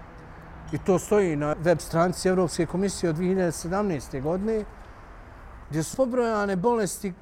i 0.72 0.78
to 0.78 0.98
stoji 0.98 1.36
na 1.36 1.54
web 1.62 1.78
stranici 1.80 2.28
Evropske 2.28 2.66
komisije 2.66 3.10
od 3.10 3.16
2017. 3.16 4.22
godine, 4.22 4.64
gdje 5.70 5.82
su 5.82 5.96
pobrojane 5.96 6.56
bolesti 6.56 7.12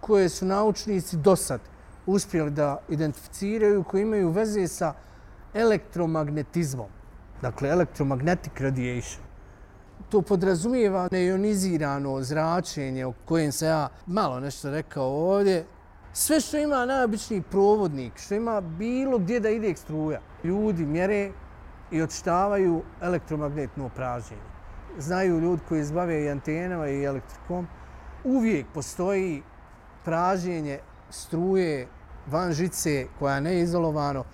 koje 0.00 0.28
su 0.28 0.46
naučnici 0.46 1.16
do 1.16 1.36
sad 1.36 1.60
uspjeli 2.06 2.50
da 2.50 2.78
identificiraju, 2.88 3.84
koje 3.84 4.02
imaju 4.02 4.30
veze 4.30 4.68
sa 4.68 4.94
elektromagnetizmom. 5.54 6.86
Dakle, 7.42 7.68
electromagnetic 7.68 8.52
radiation. 8.58 9.22
To 10.08 10.22
podrazumijeva 10.22 11.08
neionizirano 11.12 12.22
zračenje 12.22 13.06
o 13.06 13.12
kojem 13.24 13.52
se 13.52 13.66
ja 13.66 13.88
malo 14.06 14.40
nešto 14.40 14.70
rekao 14.70 15.06
ovdje. 15.06 15.64
Sve 16.20 16.40
što 16.40 16.58
ima 16.58 16.86
najobičniji 16.86 17.42
provodnik, 17.42 18.12
što 18.16 18.34
ima 18.34 18.60
bilo 18.60 19.18
gdje 19.18 19.40
da 19.40 19.48
ide 19.48 19.76
struja, 19.76 20.20
ljudi 20.44 20.86
mjere 20.86 21.30
i 21.90 22.02
odštavaju 22.02 22.82
elektromagnetno 23.00 23.88
praženje. 23.88 24.40
Znaju 24.98 25.40
ljudi 25.40 25.62
koji 25.68 25.80
izbave 25.80 26.24
i 26.24 26.30
antenama 26.30 26.88
i 26.88 27.04
elektrikom, 27.04 27.68
uvijek 28.24 28.66
postoji 28.74 29.42
praženje 30.04 30.78
struje 31.10 31.86
van 32.26 32.52
žice 32.52 33.06
koja 33.18 33.40
ne 33.40 33.54
je 33.54 33.62
izolovano. 33.62 34.24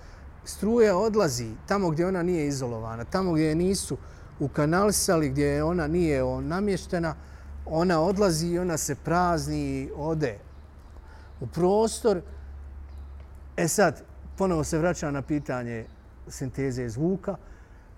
Struja 0.43 0.97
odlazi 0.97 1.51
tamo 1.67 1.89
gdje 1.89 2.07
ona 2.07 2.23
nije 2.23 2.47
izolovana, 2.47 3.03
tamo 3.03 3.31
gdje 3.31 3.43
je 3.43 3.55
nisu 3.55 3.97
ukanalisali, 4.39 5.29
gdje 5.29 5.63
ona 5.63 5.87
nije 5.87 6.23
namještena, 6.41 7.15
ona 7.65 8.01
odlazi 8.01 8.47
i 8.47 8.59
ona 8.59 8.77
se 8.77 8.95
prazni 8.95 9.59
i 9.59 9.89
ode 9.95 10.39
u 11.45 11.47
prostor. 11.47 12.21
E 13.57 13.67
sad, 13.67 14.03
ponovo 14.37 14.63
se 14.63 14.79
vraća 14.79 15.11
na 15.11 15.21
pitanje 15.21 15.85
sinteze 16.27 16.89
zvuka. 16.89 17.35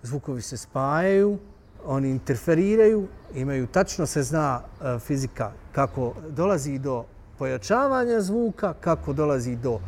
Zvukovi 0.02 0.42
se 0.42 0.56
spajaju, 0.56 1.38
oni 1.84 2.10
interferiraju, 2.10 3.08
imaju 3.34 3.66
tačno 3.66 4.06
se 4.06 4.22
zna 4.22 4.60
e, 4.60 4.98
fizika 4.98 5.52
kako 5.72 6.14
dolazi 6.30 6.78
do 6.78 7.04
pojačavanja 7.38 8.20
zvuka, 8.20 8.74
kako 8.80 9.12
dolazi 9.12 9.56
do 9.56 9.80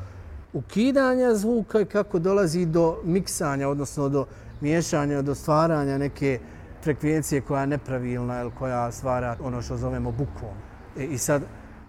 ukidanja 0.53 1.35
zvuka 1.35 1.81
i 1.81 1.85
kako 1.85 2.19
dolazi 2.19 2.67
do 2.67 2.99
miksanja, 3.05 3.69
odnosno 3.69 4.09
do 4.09 4.27
miješanja, 4.61 5.23
do 5.23 5.35
stvaranja 5.35 5.99
neke 5.99 6.41
frekvencije 6.83 7.41
koja 7.41 7.61
je 7.61 7.67
nepravilna 7.67 8.41
ili 8.41 8.51
koja 8.59 8.93
stvara 8.93 9.37
ono 9.43 9.63
što 9.63 9.77
zovemo 9.77 10.11
bukom. 10.11 10.55
E, 10.99 11.05
I 11.05 11.19
sad, 11.19 11.43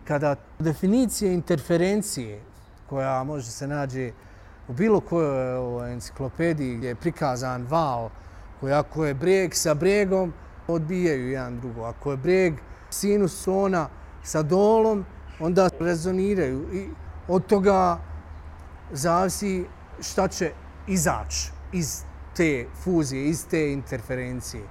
kada 0.08 0.36
definicija 0.60 1.32
interferencije 1.32 2.42
koja 2.90 3.24
može 3.24 3.52
se 3.52 3.68
nađe 3.68 4.12
u 4.68 4.74
bilo 4.74 5.00
kojoj 5.00 5.54
ovaj, 5.54 5.94
enciklopediji 5.94 6.78
gdje 6.78 6.88
je 6.88 6.96
prikazan 6.96 7.66
val 7.70 8.10
koji 8.60 8.74
ako 8.74 9.06
je 9.06 9.14
breg 9.14 9.54
sa 9.54 9.74
bregom 9.74 10.34
odbijaju 10.68 11.30
jedan 11.30 11.60
drugo. 11.60 11.84
Ako 11.84 12.12
je 12.12 12.18
breg 12.18 12.54
sinus 12.90 13.48
ona 13.48 13.90
sa 14.24 14.42
dolom, 14.44 15.06
onda 15.40 15.70
rezoniraju 15.80 16.68
i 16.74 16.90
od 17.28 17.46
toga 17.46 18.00
zavisi 18.92 19.66
šta 20.02 20.28
će 20.28 20.52
izaći 20.88 21.52
iz 21.72 22.04
te 22.36 22.66
fuzije, 22.84 23.26
iz 23.26 23.48
te 23.48 23.72
interferencije. 23.72 24.64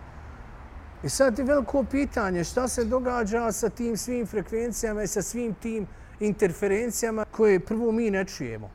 I 1.04 1.08
sad 1.08 1.38
je 1.38 1.44
veliko 1.44 1.84
pitanje 1.84 2.44
šta 2.44 2.68
se 2.68 2.84
događa 2.84 3.52
sa 3.52 3.68
tim 3.68 3.96
svim 3.96 4.26
frekvencijama 4.26 5.02
i 5.02 5.06
sa 5.06 5.22
svim 5.22 5.54
tim 5.54 5.86
interferencijama 6.20 7.24
koje 7.24 7.60
prvo 7.60 7.92
mi 7.92 8.10
ne 8.10 8.24
čujemo. 8.24 8.70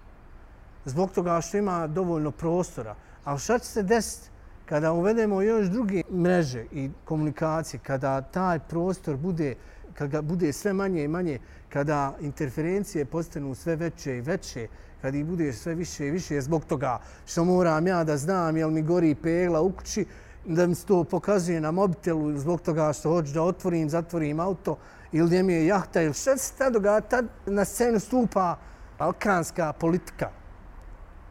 Zbog 0.86 1.12
toga 1.12 1.42
što 1.42 1.58
ima 1.58 1.88
dovoljno 1.88 2.32
prostora. 2.32 2.96
Ali 3.24 3.40
šta 3.40 3.60
će 3.60 3.66
se 3.66 3.84
desiti 3.84 4.30
kada 4.66 4.92
uvedemo 4.92 5.42
još 5.42 5.68
druge 5.68 6.02
mreže 6.12 6.66
i 6.72 6.90
komunikacije, 7.06 7.80
kada 7.84 8.22
taj 8.22 8.60
prostor 8.60 9.16
bude, 9.16 9.56
kada 9.94 10.22
bude 10.22 10.54
sve 10.54 10.74
manje 10.74 11.04
i 11.04 11.08
manje, 11.08 11.40
kada 11.70 12.16
interferencije 12.22 13.06
postanu 13.06 13.56
sve 13.56 13.76
veće 13.76 14.18
i 14.18 14.22
veće, 14.22 14.68
kad 15.02 15.16
ih 15.16 15.26
bude 15.26 15.54
sve 15.54 15.76
više 15.76 16.08
i 16.08 16.12
više 16.12 16.42
zbog 16.42 16.66
toga 16.66 17.00
što 17.26 17.44
moram 17.46 17.88
ja 17.88 18.04
da 18.04 18.18
znam 18.18 18.58
jel 18.58 18.70
mi 18.70 18.82
gori 18.82 19.16
pegla 19.16 19.62
u 19.62 19.72
kući, 19.72 20.06
da 20.46 20.68
mi 20.68 20.76
se 20.76 20.86
to 20.86 21.04
pokazuje 21.04 21.62
na 21.62 21.72
mobitelu 21.72 22.38
zbog 22.38 22.62
toga 22.62 22.94
što 22.94 23.10
hoću 23.10 23.34
da 23.34 23.44
otvorim, 23.44 23.90
zatvorim 23.90 24.40
auto 24.40 24.78
ili 25.12 25.28
gdje 25.28 25.44
mi 25.44 25.54
je 25.54 25.68
jahta 25.68 26.02
ili 26.02 26.14
šta 26.14 26.38
se 26.38 26.54
tad 26.58 26.74
događa, 26.74 27.08
tad 27.08 27.26
na 27.46 27.66
scenu 27.66 28.00
stupa 28.00 28.58
balkanska 29.00 29.74
politika. 29.74 30.30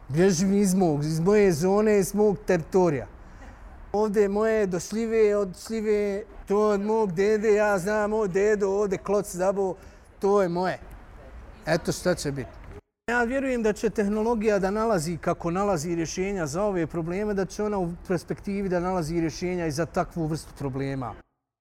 Bježim 0.07 0.53
iz, 0.53 0.73
mog, 0.73 1.03
iz 1.03 1.19
moje 1.19 1.51
zone, 1.51 1.99
iz 1.99 2.15
mog 2.15 2.37
teritorija. 2.45 3.07
Ovdje 3.93 4.21
je 4.21 4.29
moje 4.29 4.65
do 4.67 4.79
šljive, 4.79 5.35
od 5.35 5.59
šljive, 5.65 6.23
to 6.47 6.59
od 6.59 6.81
mog 6.81 7.11
dede, 7.11 7.53
ja 7.53 7.79
znam, 7.79 8.09
moj 8.09 8.27
dedo 8.27 8.69
ovdje 8.69 8.97
kloc 8.97 9.35
zabo, 9.35 9.75
to 10.19 10.41
je 10.41 10.49
moje. 10.49 10.79
Eto 11.65 11.91
šta 11.91 12.15
će 12.15 12.31
biti. 12.31 12.64
Ja 13.11 13.23
vjerujem 13.23 13.63
da 13.63 13.73
će 13.73 13.89
tehnologija 13.89 14.59
da 14.59 14.71
nalazi 14.71 15.17
kako 15.17 15.51
nalazi 15.51 15.95
rješenja 15.95 16.47
za 16.47 16.63
ove 16.63 16.87
probleme, 16.87 17.33
da 17.33 17.45
će 17.45 17.63
ona 17.63 17.77
u 17.77 17.89
perspektivi 18.07 18.69
da 18.69 18.79
nalazi 18.79 19.21
rješenja 19.21 19.65
i 19.65 19.71
za 19.71 19.85
takvu 19.85 20.25
vrstu 20.27 20.53
problema. 20.57 21.13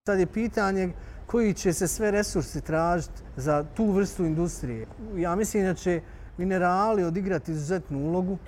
Sad 0.07 0.21
je 0.21 0.27
pitanje 0.27 0.93
koji 1.27 1.55
će 1.55 1.73
se 1.73 1.89
sve 1.89 2.11
resursi 2.11 2.61
tražiti 2.61 3.23
za 3.37 3.65
tu 3.75 3.91
vrstu 3.91 4.25
industrije. 4.25 4.87
Ja 5.17 5.35
mislim 5.35 5.65
da 5.65 5.75
će 5.75 6.01
minerali 6.37 7.05
odigrati 7.05 7.53
izuzetnu 7.53 7.99
ulogu, 7.99 8.39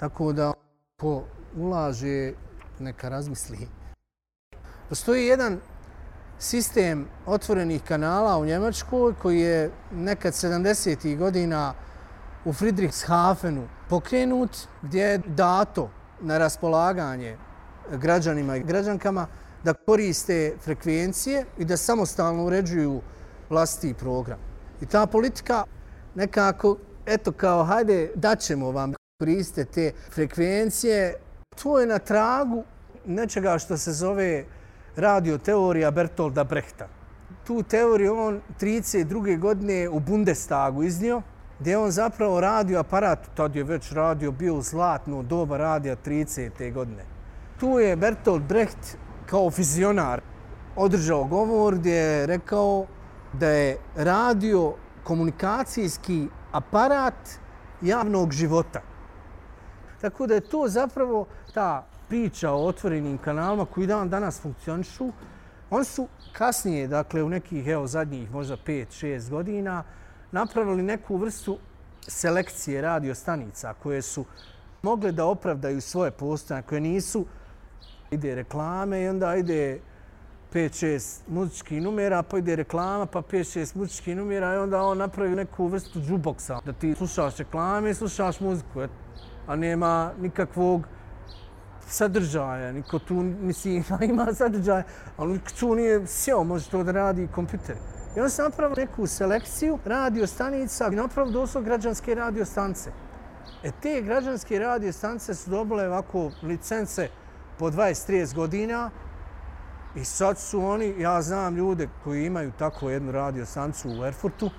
tako 0.00 0.32
da 0.32 0.52
ko 1.00 1.24
ulaže, 1.56 2.32
neka 2.78 3.08
razmisli. 3.08 3.68
Postoji 4.88 5.26
jedan 5.26 5.60
sistem 6.38 7.06
otvorenih 7.26 7.82
kanala 7.82 8.38
u 8.38 8.44
Njemačkoj 8.44 9.14
koji 9.22 9.40
je 9.40 9.70
nekad 9.92 10.32
70. 10.32 11.16
godina 11.18 11.74
u 12.44 12.52
Friedrichshafenu 12.52 13.68
pokrenut 13.88 14.50
gdje 14.82 15.02
je 15.02 15.18
dato 15.18 15.90
na 16.20 16.38
raspolaganje 16.38 17.36
građanima 17.92 18.56
i 18.56 18.62
građankama 18.62 19.26
da 19.64 19.74
koriste 19.74 20.56
frekvencije 20.60 21.44
i 21.58 21.64
da 21.64 21.76
samostalno 21.76 22.44
uređuju 22.44 23.00
vlastiti 23.50 23.94
program. 23.94 24.38
I 24.80 24.86
ta 24.86 25.06
politika 25.06 25.64
nekako, 26.14 26.76
eto 27.06 27.32
kao, 27.32 27.64
hajde, 27.64 28.10
daćemo 28.14 28.70
vam 28.70 28.92
koriste 29.18 29.64
te 29.64 29.92
frekvencije. 30.10 31.14
To 31.62 31.80
je 31.80 31.86
na 31.86 31.98
tragu 31.98 32.64
nečega 33.06 33.58
što 33.58 33.76
se 33.76 33.92
zove 33.92 34.44
radioteorija 34.96 35.90
Bertolda 35.90 36.44
Brehta. 36.44 36.88
Tu 37.46 37.62
teoriju 37.62 38.18
on 38.18 38.40
32. 38.60 39.38
godine 39.38 39.88
u 39.88 40.00
Bundestagu 40.00 40.82
iznio, 40.82 41.22
gdje 41.60 41.78
on 41.78 41.90
zapravo 41.90 42.40
radio 42.40 42.80
aparat, 42.80 43.18
tad 43.34 43.56
je 43.56 43.64
već 43.64 43.92
radio, 43.92 44.32
bio 44.32 44.60
zlatno 44.60 45.22
doba 45.22 45.56
radija 45.56 45.96
30. 45.96 46.72
godine. 46.72 47.04
Tu 47.60 47.78
je 47.78 47.96
Bertolt 47.96 48.42
Brecht 48.42 48.96
kao 49.26 49.50
fizionar 49.50 50.20
održao 50.76 51.24
govor 51.24 51.74
gdje 51.74 51.94
je 51.94 52.26
rekao 52.26 52.86
da 53.32 53.48
je 53.48 53.78
radio 53.96 54.74
komunikacijski 55.04 56.28
aparat 56.52 57.40
javnog 57.82 58.32
života. 58.32 58.80
Tako 60.00 60.26
da 60.26 60.34
je 60.34 60.40
to 60.40 60.68
zapravo 60.68 61.26
ta 61.54 61.86
priča 62.08 62.52
o 62.52 62.66
otvorenim 62.66 63.18
kanalima 63.18 63.64
koji 63.64 63.86
dan 63.86 64.08
danas 64.08 64.40
funkcionišu. 64.40 65.12
Oni 65.70 65.84
su 65.84 66.08
kasnije, 66.32 66.88
dakle 66.88 67.22
u 67.22 67.28
nekih 67.28 67.66
evo, 67.66 67.86
zadnjih 67.86 68.30
možda 68.32 68.56
5-6 68.66 69.30
godina, 69.30 69.84
napravili 70.32 70.82
neku 70.82 71.16
vrstu 71.16 71.58
selekcije 72.08 72.80
radio 72.80 73.14
stanica 73.14 73.74
koje 73.82 74.02
su 74.02 74.24
mogle 74.82 75.12
da 75.12 75.26
opravdaju 75.26 75.80
svoje 75.80 76.10
postojanje, 76.10 76.66
koje 76.66 76.80
nisu 76.80 77.24
ide 78.10 78.34
reklame 78.34 79.02
i 79.02 79.08
onda 79.08 79.36
ide 79.36 79.80
5-6 80.52 81.20
muzičkih 81.28 81.82
numera, 81.82 82.22
pa 82.22 82.38
ide 82.38 82.56
reklama, 82.56 83.06
pa 83.06 83.22
5-6 83.22 83.76
muzičkih 83.76 84.16
numera 84.16 84.54
i 84.54 84.58
onda 84.58 84.82
on 84.82 84.98
napravi 84.98 85.36
neku 85.36 85.66
vrstu 85.66 86.00
džuboksa. 86.00 86.60
da 86.64 86.72
ti 86.72 86.94
slušaš 86.94 87.36
reklame 87.36 87.90
i 87.90 87.94
slušaš 87.94 88.40
muziku, 88.40 88.86
a 89.46 89.56
nema 89.56 90.12
nikakvog 90.20 90.86
sadržaja, 91.86 92.72
niko 92.72 92.98
tu 92.98 93.14
misli 93.14 93.74
ima, 93.88 93.98
ima 94.02 94.34
sadržaja, 94.34 94.82
ali 95.16 95.32
niko 95.32 95.50
tu 95.60 95.74
nije 95.74 96.06
sjeo, 96.06 96.44
može 96.44 96.70
to 96.70 96.84
da 96.84 96.92
radi 96.92 97.28
kompjuter. 97.34 97.76
I 98.18 98.20
onda 98.20 98.30
se 98.30 98.42
napravio 98.42 98.76
neku 98.76 99.06
selekciju 99.06 99.78
radio 99.84 100.26
stanica 100.26 100.88
i 100.92 100.96
napravio 100.96 101.32
doslo 101.32 101.60
građanske 101.60 102.14
radio 102.14 102.44
stanice. 102.44 102.90
E 103.62 103.70
te 103.82 104.02
građanske 104.02 104.58
radio 104.58 104.92
stanice 104.92 105.34
su 105.34 105.50
dobile 105.50 105.88
ovako 105.88 106.30
licence 106.42 107.08
po 107.58 107.70
20-30 107.70 108.34
godina 108.34 108.90
i 109.94 110.04
sad 110.04 110.38
su 110.38 110.64
oni, 110.64 110.94
ja 110.98 111.22
znam 111.22 111.56
ljude 111.56 111.88
koji 112.04 112.26
imaju 112.26 112.52
tako 112.58 112.90
jednu 112.90 113.12
radio 113.12 113.46
stanicu 113.46 113.88
u 113.88 114.04
Erfurtu, 114.04 114.50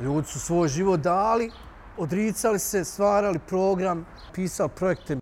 ljudi 0.00 0.26
su 0.26 0.40
svoj 0.40 0.68
život 0.68 1.00
dali, 1.00 1.50
odricali 1.96 2.58
se, 2.58 2.84
stvarali 2.84 3.38
program, 3.38 4.06
pisao 4.34 4.68
projekte 4.68 5.16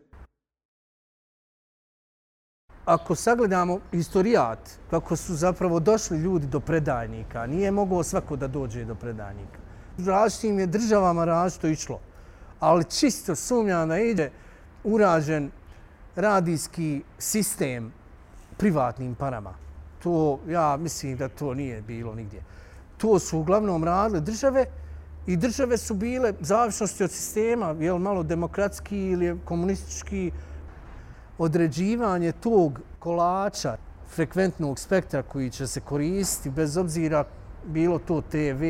ako 2.84 3.14
sagledamo 3.14 3.78
istorijat, 3.92 4.58
kako 4.90 5.16
su 5.16 5.34
zapravo 5.34 5.80
došli 5.80 6.18
ljudi 6.18 6.46
do 6.46 6.60
predajnika, 6.60 7.46
nije 7.46 7.70
mogao 7.70 8.02
svako 8.02 8.36
da 8.36 8.48
dođe 8.48 8.84
do 8.84 8.94
predajnika. 8.94 9.58
Različitim 9.98 10.58
je 10.58 10.66
državama 10.66 11.24
različito 11.24 11.66
išlo, 11.66 12.00
ali 12.60 12.84
čisto 12.84 13.36
sumnjam 13.36 13.88
da 13.88 13.98
ide 13.98 14.30
urađen 14.84 15.50
radijski 16.16 17.02
sistem 17.18 17.92
privatnim 18.56 19.14
parama. 19.14 19.54
To, 20.02 20.40
ja 20.48 20.76
mislim 20.76 21.16
da 21.16 21.28
to 21.28 21.54
nije 21.54 21.82
bilo 21.82 22.14
nigdje. 22.14 22.42
To 22.98 23.18
su 23.18 23.38
uglavnom 23.38 23.84
radile 23.84 24.20
države 24.20 24.66
i 25.26 25.36
države 25.36 25.76
su 25.78 25.94
bile, 25.94 26.32
zavisnosti 26.40 27.04
od 27.04 27.10
sistema, 27.10 27.74
je 27.80 27.98
malo 27.98 28.22
demokratski 28.22 28.98
ili 28.98 29.38
komunistički, 29.44 30.32
određivanje 31.40 32.33
tog 32.33 32.81
kolača 32.98 33.76
frekventnog 34.09 34.79
spektra 34.79 35.22
koji 35.22 35.50
će 35.50 35.66
se 35.66 35.81
koristiti, 35.81 36.50
bez 36.50 36.76
obzira 36.76 37.24
bilo 37.64 37.98
to 37.98 38.20
TV, 38.20 38.64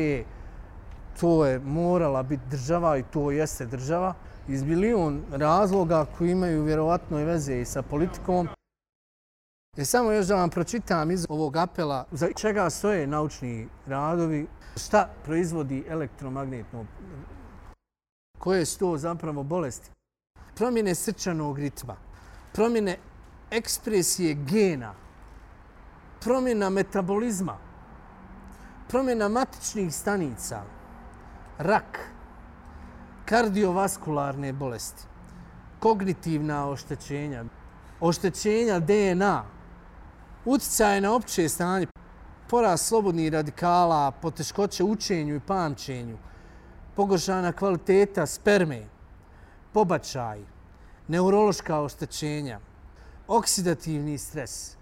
to 1.19 1.45
je 1.45 1.59
morala 1.59 2.23
biti 2.23 2.43
država 2.49 2.97
i 2.97 3.03
to 3.03 3.31
jeste 3.31 3.65
država, 3.65 4.13
iz 4.47 4.63
milion 4.63 5.21
razloga 5.31 6.05
koji 6.17 6.31
imaju 6.31 6.63
vjerovatno 6.63 7.19
i 7.19 7.23
veze 7.23 7.61
i 7.61 7.65
sa 7.65 7.81
politikom. 7.81 8.47
E 9.77 9.85
samo 9.85 10.11
još 10.11 10.27
da 10.27 10.35
vam 10.35 10.49
pročitam 10.49 11.11
iz 11.11 11.25
ovog 11.29 11.57
apela 11.57 12.05
za 12.11 12.27
čega 12.35 12.69
stoje 12.69 13.07
naučni 13.07 13.67
radovi, 13.85 14.47
šta 14.75 15.09
proizvodi 15.25 15.83
elektromagnetno, 15.87 16.85
koje 18.39 18.65
su 18.65 18.79
to 18.79 18.97
zapravo 18.97 19.43
bolesti. 19.43 19.89
Promjene 20.55 20.95
srčanog 20.95 21.59
ritma, 21.59 21.95
promjene 22.53 22.97
ekspresije 23.51 24.33
gena, 24.33 24.93
promjena 26.23 26.69
metabolizma, 26.69 27.57
promjena 28.89 29.29
matičnih 29.29 29.95
stanica, 29.95 30.63
rak, 31.57 31.99
kardiovaskularne 33.25 34.53
bolesti, 34.53 35.03
kognitivna 35.79 36.69
oštećenja, 36.69 37.43
oštećenja 37.99 38.79
DNA, 38.79 39.43
utjecaje 40.45 41.01
na 41.01 41.13
opće 41.13 41.49
stanje, 41.49 41.87
porast 42.49 42.87
slobodnih 42.87 43.31
radikala, 43.33 44.11
poteškoće 44.11 44.83
učenju 44.83 45.35
i 45.35 45.39
pamćenju, 45.39 46.17
pogoršana 46.95 47.51
kvaliteta 47.51 48.25
sperme, 48.25 48.83
pobačaj, 49.73 50.50
neurološka 51.11 51.79
oštećenja, 51.81 52.59
oksidativni 53.27 54.17
stres. 54.17 54.75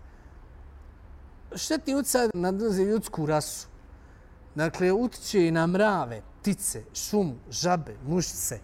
Štetni 1.56 1.96
utjecaj 1.96 2.28
nadlaze 2.34 2.84
ljudsku 2.84 3.26
rasu. 3.26 3.68
Dakle, 4.56 4.92
utječe 4.92 5.48
i 5.48 5.52
na 5.52 5.68
mrave, 5.68 6.22
ptice, 6.42 6.84
šumu, 6.94 7.36
žabe, 7.50 7.96
mušice, 8.08 8.60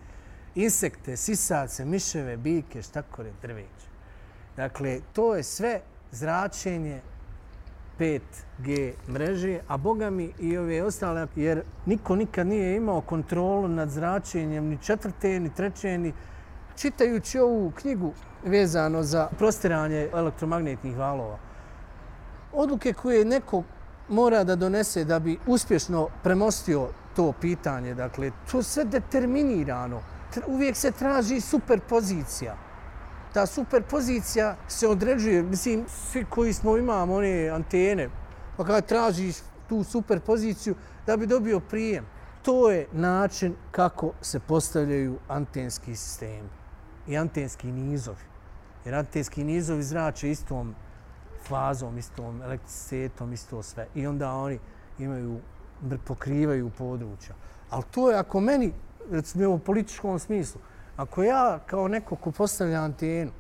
insekte, 0.55 1.17
sisace, 1.17 1.85
miševe, 1.85 2.37
biljke, 2.37 2.81
štakore, 2.81 3.31
drveće. 3.41 3.89
Dakle, 4.57 4.99
to 5.13 5.35
je 5.35 5.43
sve 5.43 5.81
zračenje 6.11 7.01
5G 7.99 8.93
mreže, 9.09 9.59
a 9.67 9.77
boga 9.77 10.09
mi 10.09 10.31
i 10.39 10.57
ove 10.57 10.83
ostale, 10.83 11.27
jer 11.35 11.63
niko 11.85 12.15
nikad 12.15 12.47
nije 12.47 12.75
imao 12.75 13.01
kontrolu 13.01 13.67
nad 13.67 13.89
zračenjem 13.89 14.65
ni 14.65 14.77
četvrte, 14.81 15.39
ni 15.39 15.53
treće, 15.55 15.97
ni 15.97 16.13
čitajući 16.75 17.39
ovu 17.39 17.71
knjigu 17.71 18.13
vezano 18.43 19.03
za 19.03 19.27
prostiranje 19.37 20.09
elektromagnetnih 20.13 20.97
valova, 20.97 21.37
odluke 22.53 22.93
koje 22.93 23.25
neko 23.25 23.63
mora 24.09 24.43
da 24.43 24.55
donese 24.55 25.03
da 25.03 25.19
bi 25.19 25.37
uspješno 25.47 26.07
premostio 26.23 26.87
to 27.15 27.33
pitanje, 27.41 27.93
dakle, 27.93 28.31
to 28.51 28.63
sve 28.63 28.83
determinirano. 28.83 30.01
Uvijek 30.47 30.75
se 30.75 30.91
traži 30.91 31.41
superpozicija. 31.41 32.55
Ta 33.33 33.45
superpozicija 33.45 34.55
se 34.67 34.87
određuje, 34.87 35.43
mislim, 35.43 35.85
svi 35.87 36.25
koji 36.29 36.53
smo 36.53 36.77
imamo 36.77 37.15
one 37.15 37.49
antene, 37.49 38.09
pa 38.57 38.65
kada 38.65 38.81
tražiš 38.81 39.35
tu 39.69 39.83
superpoziciju 39.83 40.75
da 41.05 41.17
bi 41.17 41.27
dobio 41.27 41.59
prijem, 41.59 42.05
to 42.43 42.71
je 42.71 42.87
način 42.91 43.55
kako 43.71 44.11
se 44.21 44.39
postavljaju 44.39 45.17
antenski 45.27 45.95
sistemi 45.95 46.64
i 47.07 47.17
antenski 47.17 47.71
nizovi. 47.71 48.23
Jer 48.85 48.95
antenski 48.95 49.43
nizovi 49.43 49.83
zrače 49.83 50.31
istom 50.31 50.75
fazom, 51.47 51.97
istom 51.97 52.41
elektricitetom, 52.41 53.33
isto 53.33 53.63
sve. 53.63 53.87
I 53.95 54.07
onda 54.07 54.31
oni 54.31 54.59
imaju, 54.99 55.39
pokrivaju 56.05 56.71
područja. 56.77 57.35
Ali 57.69 57.83
to 57.91 58.11
je 58.11 58.17
ako 58.17 58.39
meni, 58.39 58.73
recimo 59.11 59.49
u 59.49 59.59
političkom 59.59 60.19
smislu, 60.19 60.61
ako 60.97 61.23
ja 61.23 61.59
kao 61.65 61.87
neko 61.87 62.15
ko 62.15 62.31
postavlja 62.31 62.81
antenu, 62.81 63.31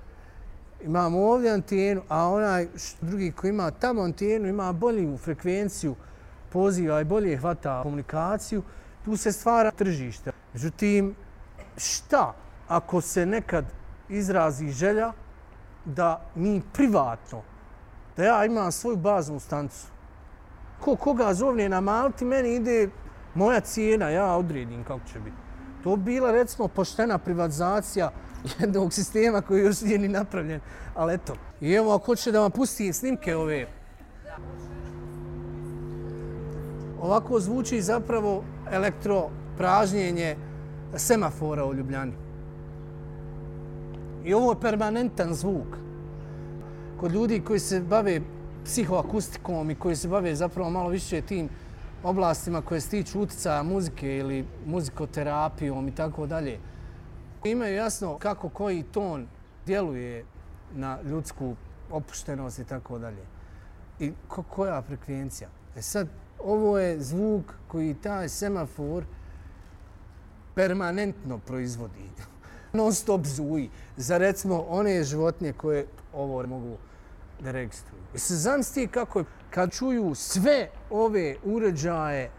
imam 0.81 1.15
ovdje 1.15 1.51
antenu, 1.51 2.01
a 2.09 2.27
onaj 2.27 2.67
drugi 3.01 3.31
ko 3.31 3.47
ima 3.47 3.71
tamo 3.71 4.01
antenu, 4.01 4.47
ima 4.47 4.73
bolju 4.73 5.17
frekvenciju 5.17 5.95
poziva 6.49 7.01
i 7.01 7.05
bolje 7.05 7.37
hvata 7.37 7.83
komunikaciju, 7.83 8.63
tu 9.05 9.17
se 9.17 9.31
stvara 9.31 9.71
tržište. 9.71 10.31
Međutim, 10.53 11.15
šta 11.77 12.33
ako 12.67 13.01
se 13.01 13.25
nekad 13.25 13.65
izrazi 14.09 14.69
želja 14.69 15.11
da 15.85 16.21
mi 16.35 16.61
privatno, 16.73 17.41
da 18.17 18.23
ja 18.23 18.45
imam 18.45 18.71
svoju 18.71 18.97
baznu 18.97 19.39
stancu 19.39 19.95
ko 20.79 20.95
koga 20.95 21.33
zovne 21.33 21.69
na 21.69 21.81
Malti, 21.81 22.25
meni 22.25 22.55
ide 22.55 22.89
moja 23.35 23.59
cijena, 23.59 24.09
ja 24.09 24.35
odredim 24.35 24.83
kako 24.83 25.01
će 25.13 25.19
biti. 25.19 25.35
To 25.83 25.95
bila, 25.95 26.31
recimo, 26.31 26.67
poštena 26.67 27.17
privatizacija 27.17 28.11
jednog 28.59 28.93
sistema 28.93 29.41
koji 29.41 29.61
još 29.61 29.81
nije 29.81 29.97
ni 29.97 30.07
napravljen. 30.07 30.61
Ali 30.95 31.13
eto, 31.13 31.35
i 31.61 31.73
evo 31.73 31.95
ako 31.95 32.05
hoće 32.05 32.31
da 32.31 32.39
vam 32.39 32.51
pusti 32.51 32.93
snimke 32.93 33.35
ove, 33.35 33.67
ovako 37.01 37.39
zvuči 37.39 37.81
zapravo 37.81 38.43
elektropražnjenje 38.71 40.37
semafora 40.97 41.65
u 41.65 41.73
Ljubljani. 41.73 42.24
I 44.25 44.33
ovo 44.33 44.51
je 44.51 44.59
permanentan 44.61 45.33
zvuk. 45.33 45.77
Kod 46.99 47.11
ljudi 47.11 47.41
koji 47.41 47.59
se 47.59 47.79
bave 47.79 48.21
psihoakustikom 48.63 49.71
i 49.71 49.75
koji 49.75 49.95
se 49.95 50.07
bave 50.07 50.35
zapravo 50.35 50.69
malo 50.69 50.89
više 50.89 51.21
tim 51.21 51.49
oblastima 52.03 52.61
koje 52.61 52.81
se 52.81 52.89
tiču 52.89 53.21
utjecaja 53.21 53.63
muzike 53.63 54.17
ili 54.17 54.45
muzikoterapijom 54.65 55.87
i 55.87 55.95
tako 55.95 56.25
dalje, 56.25 56.59
imaju 57.43 57.75
jasno 57.75 58.17
kako 58.17 58.49
koji 58.49 58.83
ton 58.83 59.27
djeluje 59.65 60.25
na 60.73 61.01
ljudsku 61.01 61.55
opuštenost 61.91 62.59
i 62.59 62.65
tako 62.65 62.99
dalje. 62.99 63.25
I 63.99 64.11
ko, 64.27 64.43
koja 64.43 64.81
frekvencija. 64.81 65.49
E 65.75 65.81
sad, 65.81 66.07
ovo 66.43 66.79
je 66.79 67.01
zvuk 67.01 67.53
koji 67.67 67.93
taj 67.93 68.29
semafor 68.29 69.03
permanentno 70.55 71.37
proizvodi. 71.37 72.09
Non 72.75 72.93
stop 72.93 73.25
zuji. 73.25 73.69
Za 73.97 74.17
recimo 74.17 74.65
one 74.69 75.03
životinje 75.03 75.53
koje 75.53 75.85
ovo 76.13 76.47
mogu 76.47 76.77
da 77.39 77.51
registruju. 77.51 78.01
I 78.13 78.19
se 78.19 78.35
zamisli 78.35 78.87
kako 78.87 79.19
je 79.19 79.25
kad 79.49 79.71
čuju 79.71 80.15
sve 80.15 80.69
ove 80.89 81.35
uređaje 81.43 82.31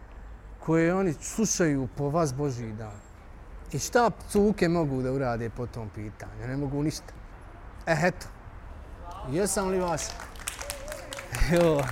koje 0.60 0.94
oni 0.94 1.12
slušaju 1.12 1.88
po 1.96 2.10
vas 2.10 2.34
Božji 2.34 2.72
dan. 2.72 3.00
I 3.72 3.78
šta 3.78 4.10
cuke 4.28 4.68
mogu 4.68 5.02
da 5.02 5.12
urade 5.12 5.50
po 5.50 5.66
tom 5.66 5.88
pitanju? 5.94 6.46
Ne 6.46 6.56
mogu 6.56 6.82
ništa. 6.82 7.12
E, 7.86 7.96
eto. 8.02 8.26
Jesam 9.30 9.68
li 9.68 9.80
vas? 9.80 10.10
Evo. 11.52 11.82